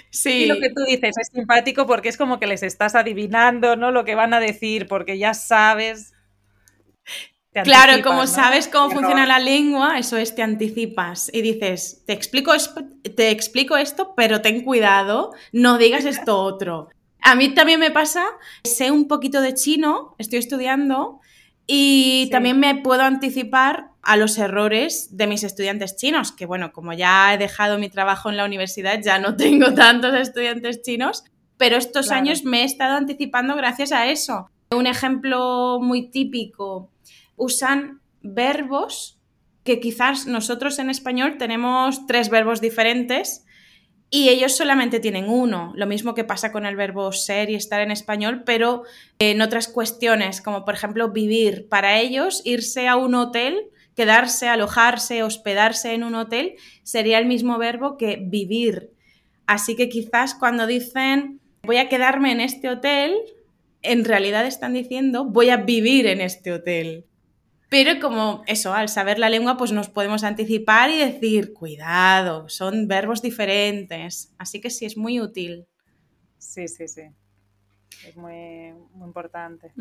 Sí. 0.09 0.43
Y 0.43 0.45
lo 0.47 0.59
que 0.59 0.69
tú 0.71 0.83
dices 0.83 1.15
es 1.17 1.29
simpático 1.33 1.87
porque 1.87 2.09
es 2.09 2.17
como 2.17 2.37
que 2.37 2.47
les 2.47 2.63
estás 2.63 2.95
adivinando, 2.95 3.77
¿no? 3.77 3.91
Lo 3.91 4.03
que 4.03 4.13
van 4.13 4.33
a 4.33 4.41
decir, 4.41 4.87
porque 4.89 5.17
ya 5.17 5.33
sabes. 5.33 6.13
Claro, 7.63 8.03
como 8.03 8.27
sabes 8.27 8.67
cómo 8.67 8.91
funciona 8.91 9.25
la 9.25 9.39
lengua, 9.39 9.97
eso 9.97 10.17
es, 10.17 10.35
te 10.35 10.41
anticipas 10.41 11.29
y 11.33 11.41
dices, 11.41 12.03
te 12.05 12.11
explico, 12.11 12.51
te 13.15 13.29
explico 13.29 13.77
esto, 13.77 14.13
pero 14.17 14.41
ten 14.41 14.65
cuidado, 14.65 15.31
no 15.53 15.77
digas 15.77 16.03
esto 16.03 16.39
otro. 16.39 16.89
A 17.21 17.35
mí 17.35 17.53
también 17.53 17.79
me 17.79 17.91
pasa, 17.91 18.25
sé 18.65 18.91
un 18.91 19.07
poquito 19.07 19.39
de 19.39 19.53
chino, 19.53 20.13
estoy 20.17 20.39
estudiando 20.39 21.20
y 21.73 22.27
también 22.31 22.59
me 22.59 22.75
puedo 22.75 23.03
anticipar 23.03 23.91
a 24.01 24.17
los 24.17 24.37
errores 24.37 25.15
de 25.15 25.25
mis 25.25 25.45
estudiantes 25.45 25.95
chinos, 25.95 26.33
que 26.33 26.45
bueno, 26.45 26.73
como 26.73 26.91
ya 26.91 27.33
he 27.33 27.37
dejado 27.37 27.79
mi 27.79 27.87
trabajo 27.87 28.29
en 28.29 28.35
la 28.35 28.43
universidad, 28.43 28.99
ya 29.01 29.19
no 29.19 29.35
tengo 29.37 29.73
tantos 29.73 30.13
estudiantes 30.15 30.81
chinos, 30.81 31.23
pero 31.55 31.77
estos 31.77 32.11
años 32.11 32.43
me 32.43 32.63
he 32.63 32.65
estado 32.65 32.97
anticipando 32.97 33.55
gracias 33.55 33.93
a 33.93 34.07
eso. 34.07 34.49
Un 34.71 34.85
ejemplo 34.85 35.79
muy 35.81 36.09
típico, 36.09 36.89
usan 37.37 38.01
verbos 38.21 39.17
que 39.63 39.79
quizás 39.79 40.27
nosotros 40.27 40.77
en 40.77 40.89
español 40.89 41.37
tenemos 41.37 42.05
tres 42.05 42.29
verbos 42.29 42.59
diferentes 42.59 43.45
y 44.13 44.27
ellos 44.27 44.57
solamente 44.57 44.99
tienen 44.99 45.29
uno, 45.29 45.71
lo 45.73 45.87
mismo 45.87 46.13
que 46.13 46.25
pasa 46.25 46.51
con 46.51 46.65
el 46.65 46.75
verbo 46.75 47.13
ser 47.13 47.49
y 47.49 47.55
estar 47.55 47.79
en 47.79 47.91
español, 47.91 48.43
pero 48.45 48.83
en 49.19 49.41
otras 49.41 49.69
cuestiones, 49.69 50.41
como 50.41 50.65
por 50.65 50.73
ejemplo 50.73 51.11
vivir. 51.11 51.69
Para 51.69 51.97
ellos, 51.97 52.41
irse 52.43 52.89
a 52.89 52.97
un 52.97 53.15
hotel, 53.15 53.69
quedarse, 53.95 54.49
alojarse, 54.49 55.23
hospedarse 55.23 55.93
en 55.93 56.03
un 56.03 56.15
hotel, 56.15 56.55
sería 56.83 57.19
el 57.19 57.25
mismo 57.25 57.57
verbo 57.57 57.95
que 57.95 58.17
vivir. 58.21 58.91
Así 59.47 59.77
que 59.77 59.87
quizás 59.87 60.35
cuando 60.35 60.67
dicen 60.67 61.39
voy 61.63 61.77
a 61.77 61.87
quedarme 61.87 62.33
en 62.33 62.41
este 62.41 62.67
hotel, 62.67 63.15
en 63.81 64.03
realidad 64.03 64.45
están 64.45 64.73
diciendo 64.73 65.23
voy 65.23 65.51
a 65.51 65.57
vivir 65.57 66.05
en 66.07 66.19
este 66.19 66.51
hotel. 66.51 67.05
Pero 67.71 68.01
como 68.01 68.43
eso, 68.47 68.73
al 68.73 68.89
saber 68.89 69.17
la 69.17 69.29
lengua, 69.29 69.55
pues 69.55 69.71
nos 69.71 69.87
podemos 69.87 70.25
anticipar 70.25 70.89
y 70.89 70.97
decir, 70.97 71.53
cuidado, 71.53 72.49
son 72.49 72.89
verbos 72.89 73.21
diferentes. 73.21 74.35
Así 74.37 74.59
que 74.59 74.69
sí, 74.69 74.85
es 74.85 74.97
muy 74.97 75.21
útil. 75.21 75.65
Sí, 76.37 76.67
sí, 76.67 76.89
sí. 76.89 77.03
Es 78.05 78.17
muy, 78.17 78.73
muy 78.93 79.07
importante. 79.07 79.71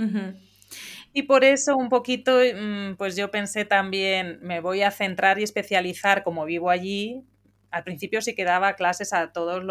Y 1.12 1.24
por 1.24 1.42
eso 1.42 1.76
un 1.76 1.88
poquito, 1.88 2.38
mm, 2.38 2.94
pues 2.94 3.16
yo 3.16 3.32
pensé 3.32 3.64
también, 3.64 4.38
me 4.40 4.60
voy 4.60 4.82
a 4.82 4.92
centrar 4.92 5.40
y 5.40 5.42
especializar 5.42 6.22
como 6.22 6.44
vivo 6.44 6.70
allí. 6.70 7.24
Al 7.72 7.82
principio 7.82 8.22
sí 8.22 8.36
que 8.36 8.44
daba 8.44 8.74
clases 8.74 9.12
a 9.12 9.32
todos 9.32 9.64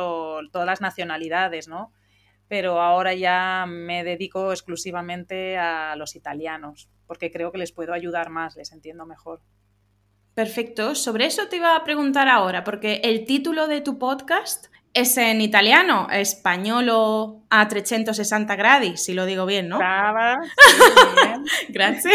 todas 0.52 0.66
las 0.66 0.82
nacionalidades, 0.82 1.70
¿no? 1.70 1.94
Pero 2.50 2.82
ahora 2.82 3.14
ya 3.14 3.66
me 3.66 4.04
dedico 4.04 4.52
exclusivamente 4.52 5.58
a 5.58 5.96
los 5.96 6.18
italianos 6.18 6.90
porque 7.10 7.32
creo 7.32 7.52
que 7.52 7.58
les 7.58 7.72
puedo 7.72 7.92
ayudar 7.92 8.30
más, 8.30 8.56
les 8.56 8.72
entiendo 8.72 9.04
mejor. 9.08 9.42
Perfecto, 10.36 10.94
sobre 10.94 11.26
eso 11.26 11.48
te 11.48 11.56
iba 11.56 11.76
a 11.76 11.84
preguntar 11.84 12.28
ahora, 12.28 12.64
porque 12.64 13.02
el 13.04 13.26
título 13.26 13.68
de 13.68 13.82
tu 13.82 13.98
podcast 13.98 14.68
es 14.94 15.18
en 15.18 15.42
italiano, 15.42 16.08
españolo 16.12 17.42
a 17.50 17.68
360 17.68 18.56
gradi, 18.56 18.96
si 18.96 19.16
lo 19.16 19.26
digo 19.26 19.48
bien, 19.48 19.70
¿no? 19.70 19.80
Brava, 19.80 20.38
Gracias. 21.70 22.14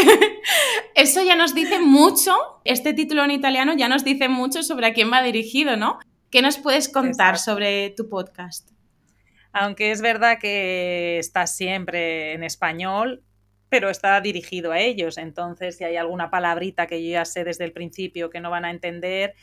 Eso 0.94 1.24
ya 1.24 1.34
nos 1.34 1.56
dice 1.56 1.80
mucho, 1.80 2.32
este 2.62 2.94
título 2.94 3.24
en 3.24 3.32
italiano 3.32 3.74
ya 3.74 3.88
nos 3.88 4.04
dice 4.04 4.28
mucho 4.28 4.62
sobre 4.62 4.86
a 4.86 4.92
quién 4.92 5.12
va 5.12 5.24
dirigido, 5.24 5.76
¿no? 5.76 5.98
¿Qué 6.30 6.40
nos 6.40 6.58
puedes 6.58 6.88
contar 6.88 7.36
sobre 7.36 7.90
tu 7.90 8.08
podcast? 8.08 8.73
Aunque 9.54 9.92
es 9.92 10.02
verdad 10.02 10.38
que 10.40 11.18
está 11.18 11.46
siempre 11.46 12.32
en 12.32 12.42
español, 12.42 13.22
pero 13.68 13.88
está 13.88 14.20
dirigido 14.20 14.72
a 14.72 14.80
ellos. 14.80 15.16
Entonces, 15.16 15.76
si 15.76 15.84
hay 15.84 15.96
alguna 15.96 16.28
palabrita 16.28 16.88
que 16.88 17.04
yo 17.04 17.12
ya 17.12 17.24
sé 17.24 17.44
desde 17.44 17.64
el 17.64 17.72
principio 17.72 18.30
que 18.30 18.40
no 18.40 18.50
van 18.50 18.64
a 18.64 18.70
entender, 18.70 19.34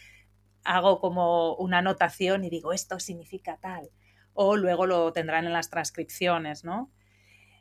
hago 0.66 1.00
como 1.00 1.56
una 1.56 1.78
anotación 1.78 2.44
y 2.44 2.50
digo, 2.50 2.74
esto 2.74 3.00
significa 3.00 3.58
tal. 3.62 3.90
O 4.34 4.58
luego 4.58 4.86
lo 4.86 5.14
tendrán 5.14 5.46
en 5.46 5.54
las 5.54 5.70
transcripciones, 5.70 6.66
¿no? 6.66 6.92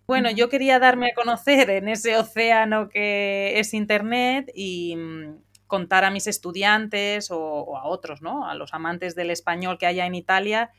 Bueno, 0.09 0.29
yo 0.29 0.49
quería 0.49 0.81
darme 0.81 1.07
a 1.13 1.15
conocer 1.15 1.71
en 1.71 1.87
ese 1.87 2.17
océano 2.17 2.89
que 2.89 3.61
es 3.61 3.75
Internet 3.75 4.51
y 4.53 4.97
mm, 4.97 5.37
contar 5.69 6.05
a 6.05 6.11
mis 6.11 6.27
estudiantes 6.27 7.31
o, 7.31 7.77
a 7.77 7.87
otros, 7.87 8.23
¿no? 8.23 8.49
A 8.49 8.57
los 8.57 8.75
amantes 8.75 9.15
del 9.15 9.31
español 9.31 9.79
que 9.79 9.87
haya 9.87 10.07
en 10.07 10.17
Italia, 10.17 10.73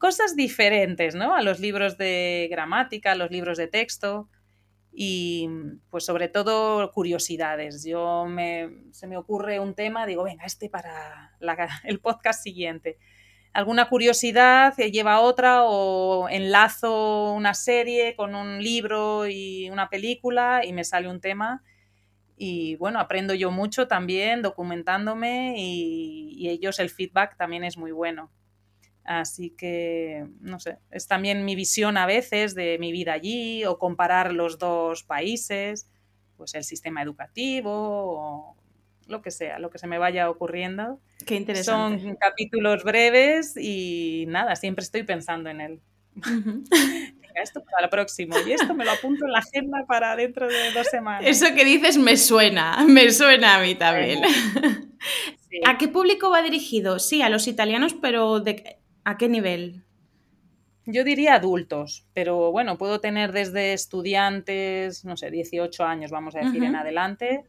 cosas 0.00 0.34
diferentes, 0.34 1.14
¿no? 1.14 1.34
A 1.34 1.42
los 1.42 1.60
libros 1.60 1.98
de 1.98 2.48
gramática, 2.50 3.12
a 3.12 3.14
los 3.14 3.30
libros 3.30 3.58
de 3.58 3.68
texto 3.68 4.30
y 4.90 5.46
pues 5.90 6.06
sobre 6.06 6.28
todo 6.28 6.90
curiosidades. 6.90 7.84
Yo 7.84 8.24
me, 8.24 8.70
se 8.92 9.06
me 9.06 9.18
ocurre 9.18 9.60
un 9.60 9.74
tema, 9.74 10.06
digo, 10.06 10.24
venga, 10.24 10.46
este 10.46 10.70
para 10.70 11.36
el 11.84 12.00
podcast 12.00 12.42
siguiente. 12.42 12.96
Alguna 13.52 13.90
curiosidad 13.90 14.74
lleva 14.76 15.20
otra 15.20 15.64
o 15.64 16.30
enlazo 16.30 17.34
una 17.34 17.52
serie 17.52 18.16
con 18.16 18.34
un 18.34 18.62
libro 18.62 19.26
y 19.28 19.68
una 19.68 19.90
película 19.90 20.62
y 20.64 20.72
me 20.72 20.84
sale 20.84 21.10
un 21.10 21.20
tema. 21.20 21.62
Y 22.38 22.76
bueno, 22.76 23.00
aprendo 23.00 23.34
yo 23.34 23.50
mucho 23.50 23.86
también 23.86 24.40
documentándome 24.40 25.56
y 25.58 26.48
ellos 26.48 26.78
el 26.78 26.88
feedback 26.88 27.36
también 27.36 27.64
es 27.64 27.76
muy 27.76 27.92
bueno. 27.92 28.30
Así 29.10 29.50
que, 29.50 30.24
no 30.40 30.60
sé, 30.60 30.78
es 30.92 31.08
también 31.08 31.44
mi 31.44 31.56
visión 31.56 31.96
a 31.96 32.06
veces 32.06 32.54
de 32.54 32.78
mi 32.78 32.92
vida 32.92 33.12
allí 33.12 33.64
o 33.64 33.76
comparar 33.76 34.32
los 34.32 34.56
dos 34.60 35.02
países, 35.02 35.90
pues 36.36 36.54
el 36.54 36.62
sistema 36.62 37.02
educativo 37.02 37.72
o 37.72 38.56
lo 39.08 39.20
que 39.20 39.32
sea, 39.32 39.58
lo 39.58 39.68
que 39.68 39.78
se 39.78 39.88
me 39.88 39.98
vaya 39.98 40.30
ocurriendo. 40.30 41.00
Qué 41.26 41.34
interesante. 41.34 42.04
Son 42.04 42.14
capítulos 42.14 42.84
breves 42.84 43.56
y 43.56 44.26
nada, 44.28 44.54
siempre 44.54 44.84
estoy 44.84 45.02
pensando 45.02 45.50
en 45.50 45.60
él. 45.60 45.80
esto 47.34 47.64
para 47.64 47.86
el 47.86 47.90
próximo 47.90 48.36
y 48.46 48.52
esto 48.52 48.74
me 48.74 48.84
lo 48.84 48.92
apunto 48.92 49.24
en 49.24 49.32
la 49.32 49.40
agenda 49.40 49.86
para 49.88 50.14
dentro 50.14 50.46
de 50.46 50.70
dos 50.72 50.86
semanas. 50.86 51.24
Eso 51.26 51.52
que 51.56 51.64
dices 51.64 51.98
me 51.98 52.16
suena, 52.16 52.84
me 52.86 53.10
suena 53.10 53.56
a 53.56 53.60
mí 53.60 53.74
también. 53.74 54.22
¿A 55.66 55.78
qué 55.78 55.88
público 55.88 56.30
va 56.30 56.42
dirigido? 56.42 57.00
Sí, 57.00 57.22
a 57.22 57.28
los 57.28 57.48
italianos, 57.48 57.94
pero 57.94 58.38
de, 58.38 58.79
¿A 59.04 59.16
qué 59.16 59.28
nivel? 59.28 59.84
Yo 60.86 61.04
diría 61.04 61.34
adultos, 61.34 62.06
pero 62.14 62.50
bueno, 62.50 62.78
puedo 62.78 63.00
tener 63.00 63.32
desde 63.32 63.72
estudiantes, 63.72 65.04
no 65.04 65.16
sé, 65.16 65.30
18 65.30 65.84
años, 65.84 66.10
vamos 66.10 66.34
a 66.34 66.40
decir, 66.40 66.64
en 66.64 66.74
adelante, 66.74 67.44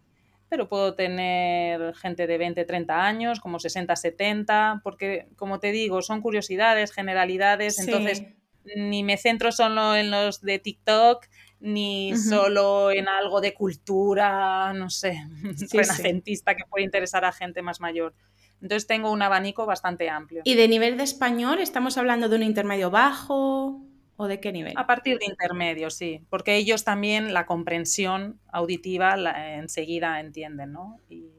pero 0.50 0.68
puedo 0.68 0.96
tener 0.96 1.96
gente 1.96 2.28
de 2.28 2.38
20, 2.38 2.66
30 2.66 3.06
años, 3.06 3.40
como 3.40 3.58
60, 3.58 3.96
70, 3.96 4.82
porque 4.84 5.28
como 5.38 5.60
te 5.60 5.72
digo, 5.72 6.02
son 6.02 6.22
curiosidades, 6.22 6.92
generalidades, 6.92 7.80
entonces 7.80 8.26
ni 8.76 9.04
me 9.04 9.18
centro 9.18 9.52
solo 9.52 9.96
en 9.96 10.12
los 10.12 10.42
de 10.42 10.60
TikTok, 10.60 11.26
ni 11.62 12.16
solo 12.18 12.92
en 12.92 13.08
algo 13.08 13.40
de 13.40 13.54
cultura, 13.54 14.74
no 14.74 14.90
sé, 14.90 15.26
renacentista 15.72 16.56
que 16.56 16.66
puede 16.70 16.84
interesar 16.84 17.24
a 17.24 17.32
gente 17.32 17.62
más 17.62 17.80
mayor. 17.80 18.14
Entonces 18.62 18.88
tengo 18.88 19.12
un 19.12 19.21
abanico 19.21 19.65
bastante 19.65 20.10
amplio. 20.10 20.41
¿Y 20.45 20.56
de 20.56 20.67
nivel 20.67 20.97
de 20.97 21.04
español 21.04 21.60
estamos 21.60 21.97
hablando 21.97 22.30
de 22.30 22.36
un 22.36 22.43
intermedio 22.43 22.91
bajo 22.91 23.82
o 24.17 24.28
de 24.28 24.39
qué 24.39 24.52
nivel? 24.52 24.74
A 24.78 24.86
partir 24.86 25.17
de 25.17 25.26
intermedio, 25.26 25.89
sí, 25.89 26.24
porque 26.30 26.56
ellos 26.56 26.84
también 26.84 27.34
la 27.34 27.45
comprensión 27.45 28.39
auditiva 28.52 29.15
enseguida 29.56 30.19
entienden, 30.19 30.74
¿no? 30.74 31.00
Y, 31.10 31.32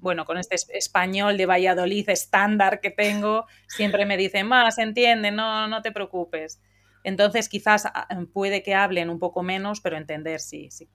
Bueno, 0.00 0.24
con 0.24 0.38
este 0.38 0.56
español 0.76 1.36
de 1.36 1.46
Valladolid 1.46 2.08
estándar 2.08 2.80
que 2.80 2.90
tengo, 2.90 3.46
siempre 3.68 4.04
me 4.04 4.16
dicen, 4.16 4.48
más, 4.48 4.78
entiende, 4.78 5.30
no, 5.30 5.68
no 5.68 5.80
te 5.80 5.92
preocupes. 5.92 6.60
Entonces 7.04 7.48
quizás 7.48 7.86
ah, 7.86 8.08
puede 8.32 8.62
que 8.62 8.74
hablen 8.74 9.10
un 9.10 9.18
poco 9.18 9.42
menos, 9.42 9.80
pero 9.80 9.96
entender 9.96 10.40
sí, 10.40 10.70
sí. 10.70 10.88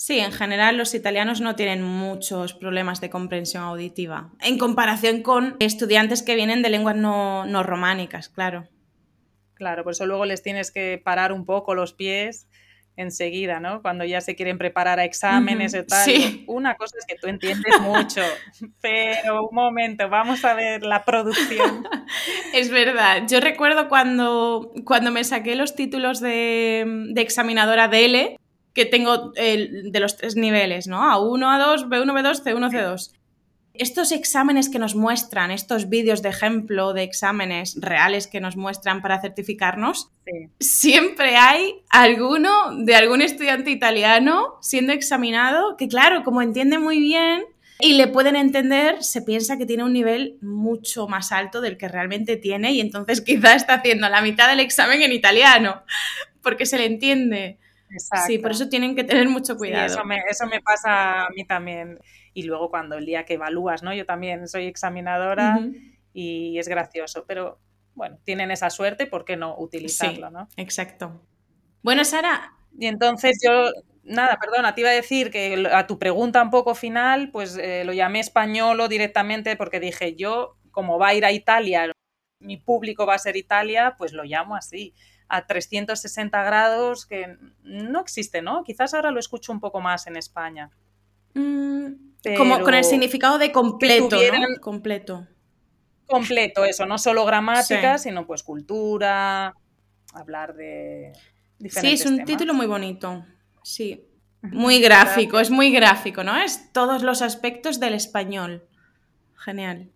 Sí, 0.00 0.20
en 0.20 0.30
general 0.30 0.76
los 0.76 0.94
italianos 0.94 1.40
no 1.40 1.56
tienen 1.56 1.82
muchos 1.82 2.54
problemas 2.54 3.00
de 3.00 3.10
comprensión 3.10 3.64
auditiva, 3.64 4.30
en 4.40 4.56
comparación 4.56 5.22
con 5.22 5.56
estudiantes 5.58 6.22
que 6.22 6.36
vienen 6.36 6.62
de 6.62 6.70
lenguas 6.70 6.94
no, 6.94 7.62
románicas, 7.64 8.28
claro. 8.28 8.68
Claro, 9.54 9.82
por 9.82 9.90
eso 9.90 10.06
luego 10.06 10.24
les 10.24 10.40
tienes 10.40 10.70
que 10.70 11.02
parar 11.04 11.32
un 11.32 11.44
poco 11.44 11.74
los 11.74 11.94
pies 11.94 12.46
enseguida, 12.94 13.58
¿no? 13.58 13.82
Cuando 13.82 14.04
ya 14.04 14.20
se 14.20 14.36
quieren 14.36 14.56
preparar 14.56 15.00
a 15.00 15.04
exámenes 15.04 15.74
y 15.74 15.82
tal. 15.82 16.04
Sí. 16.04 16.44
Una 16.46 16.76
cosa 16.76 16.96
es 16.96 17.04
que 17.04 17.16
tú 17.16 17.26
entiendes 17.26 17.74
mucho, 17.80 18.22
pero 18.80 19.48
un 19.48 19.54
momento, 19.54 20.08
vamos 20.08 20.44
a 20.44 20.54
ver 20.54 20.84
la 20.84 21.04
producción. 21.04 21.88
Es 22.54 22.70
verdad. 22.70 23.24
Yo 23.28 23.40
recuerdo 23.40 23.88
cuando, 23.88 24.72
cuando 24.84 25.10
me 25.10 25.24
saqué 25.24 25.56
los 25.56 25.74
títulos 25.74 26.20
de, 26.20 26.84
de 27.12 27.20
examinadora 27.20 27.88
DL, 27.88 28.38
que 28.78 28.86
tengo 28.86 29.32
de 29.32 29.98
los 30.00 30.16
tres 30.16 30.36
niveles, 30.36 30.86
¿no? 30.86 31.00
A1, 31.00 31.42
A2, 31.42 31.88
B1, 31.88 32.12
B2, 32.12 32.44
C1, 32.44 32.70
C2. 32.70 33.10
estos 33.74 34.12
exámenes 34.12 34.68
que 34.68 34.78
nos 34.78 34.94
muestran, 34.94 35.50
estos 35.50 35.88
vídeos 35.88 36.22
de 36.22 36.28
ejemplo 36.28 36.92
de 36.92 37.02
exámenes 37.02 37.76
reales 37.80 38.28
que 38.28 38.40
nos 38.40 38.56
muestran 38.56 39.02
para 39.02 39.20
certificarnos, 39.20 40.12
siempre 40.60 41.34
hay 41.36 41.82
alguno 41.90 42.50
de 42.76 42.94
algún 42.94 43.20
estudiante 43.20 43.72
italiano 43.72 44.58
siendo 44.60 44.92
examinado 44.92 45.76
que, 45.76 45.88
claro, 45.88 46.22
como 46.22 46.40
entiende 46.40 46.78
muy 46.78 47.00
bien 47.00 47.42
y 47.80 47.94
le 47.94 48.06
pueden 48.06 48.36
entender, 48.36 49.02
se 49.02 49.22
piensa 49.22 49.58
que 49.58 49.66
tiene 49.66 49.82
un 49.82 49.92
nivel 49.92 50.38
mucho 50.40 51.08
más 51.08 51.32
alto 51.32 51.60
del 51.60 51.76
que 51.76 51.88
realmente 51.88 52.36
tiene 52.36 52.72
y 52.74 52.80
entonces 52.80 53.20
quizá 53.26 53.54
está 53.54 53.74
haciendo 53.74 54.08
la 54.08 54.22
mitad 54.22 54.48
del 54.48 54.60
examen 54.60 55.02
en 55.02 55.10
italiano, 55.10 55.82
porque 56.42 56.64
se 56.64 56.78
le 56.78 56.86
entiende. 56.86 57.58
Sí, 58.26 58.38
por 58.38 58.50
eso 58.50 58.68
tienen 58.68 58.94
que 58.94 59.04
tener 59.04 59.28
mucho 59.28 59.56
cuidado. 59.56 59.86
eso, 59.86 60.04
me, 60.04 60.18
eso 60.28 60.46
me 60.46 60.60
pasa 60.60 61.26
a 61.26 61.30
mí 61.30 61.44
también 61.44 61.98
y 62.34 62.42
luego 62.42 62.70
cuando 62.70 62.96
el 62.96 63.06
día 63.06 63.24
que 63.24 63.34
evalúas, 63.34 63.82
¿no? 63.82 63.92
Yo 63.94 64.06
también 64.06 64.48
soy 64.48 64.66
examinadora 64.66 65.58
y 66.12 66.58
es 66.58 66.68
gracioso, 66.68 67.24
pero 67.26 67.60
bueno, 67.94 68.18
tienen 68.24 68.50
esa 68.50 68.70
suerte, 68.70 69.06
¿por 69.06 69.24
qué 69.24 69.36
no 69.36 69.56
utilizarlo, 69.58 70.30
no? 70.30 70.48
Exacto. 70.56 71.20
Bueno, 71.82 72.04
Sara. 72.04 72.54
Y 72.78 72.86
entonces 72.86 73.40
yo, 73.44 73.70
nada, 74.04 74.38
perdona, 74.40 74.74
te 74.74 74.82
iba 74.82 74.90
a 74.90 74.92
decir 74.92 75.30
que 75.30 75.66
a 75.72 75.86
tu 75.86 75.98
pregunta 75.98 76.42
un 76.42 76.50
poco 76.50 76.74
final, 76.74 77.30
pues 77.32 77.56
eh, 77.56 77.82
lo 77.84 77.92
llamé 77.92 78.20
españolo 78.20 78.86
directamente 78.86 79.56
porque 79.56 79.80
dije, 79.80 80.14
yo, 80.14 80.56
como 80.70 80.98
va 80.98 81.08
a 81.08 81.14
ir 81.14 81.24
a 81.24 81.32
Italia, 81.32 81.90
mi 82.38 82.56
público 82.56 83.04
va 83.04 83.14
a 83.14 83.18
ser 83.18 83.36
Italia, 83.36 83.96
pues 83.98 84.12
lo 84.12 84.22
llamo 84.22 84.54
así 84.54 84.94
a 85.28 85.46
360 85.46 86.42
grados 86.42 87.06
que 87.06 87.36
no 87.62 88.00
existe, 88.00 88.42
¿no? 88.42 88.64
Quizás 88.64 88.94
ahora 88.94 89.10
lo 89.10 89.20
escucho 89.20 89.52
un 89.52 89.60
poco 89.60 89.80
más 89.80 90.06
en 90.06 90.16
España. 90.16 90.70
Mm, 91.34 91.92
como 92.36 92.60
con 92.60 92.74
el 92.74 92.84
significado 92.84 93.38
de 93.38 93.52
completo, 93.52 94.16
¿no? 94.16 94.60
Completo. 94.60 95.26
Completo, 96.06 96.64
eso, 96.64 96.86
no 96.86 96.96
solo 96.96 97.24
gramática, 97.26 97.98
sino 97.98 98.26
pues 98.26 98.42
cultura, 98.42 99.54
hablar 100.14 100.54
de 100.54 101.12
diferentes 101.58 102.00
Sí, 102.00 102.06
es 102.06 102.10
un 102.10 102.24
título 102.24 102.54
muy 102.54 102.66
bonito, 102.66 103.24
sí. 103.62 104.04
Muy 104.40 104.80
gráfico, 104.80 105.40
es 105.40 105.50
muy 105.50 105.70
gráfico, 105.72 106.22
¿no? 106.22 106.36
Es 106.36 106.72
todos 106.72 107.02
los 107.02 107.22
aspectos 107.22 107.80
del 107.80 107.94
español. 107.94 108.66
Genial. 109.34 109.90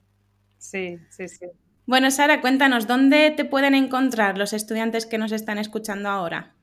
Sí, 0.59 0.99
sí, 1.11 1.29
sí. 1.29 1.47
Bueno, 1.85 2.13
Sara, 2.13 2.41
cuéntanos, 2.41 2.87
¿dónde 2.87 3.33
te 3.33 3.45
pueden 3.45 3.75
encontrar 3.75 4.39
los 4.39 4.53
estudiantes 4.53 5.05
que 5.05 5.19
nos 5.19 5.33
están 5.33 5.59
escuchando 5.59 6.09
ahora? 6.09 6.55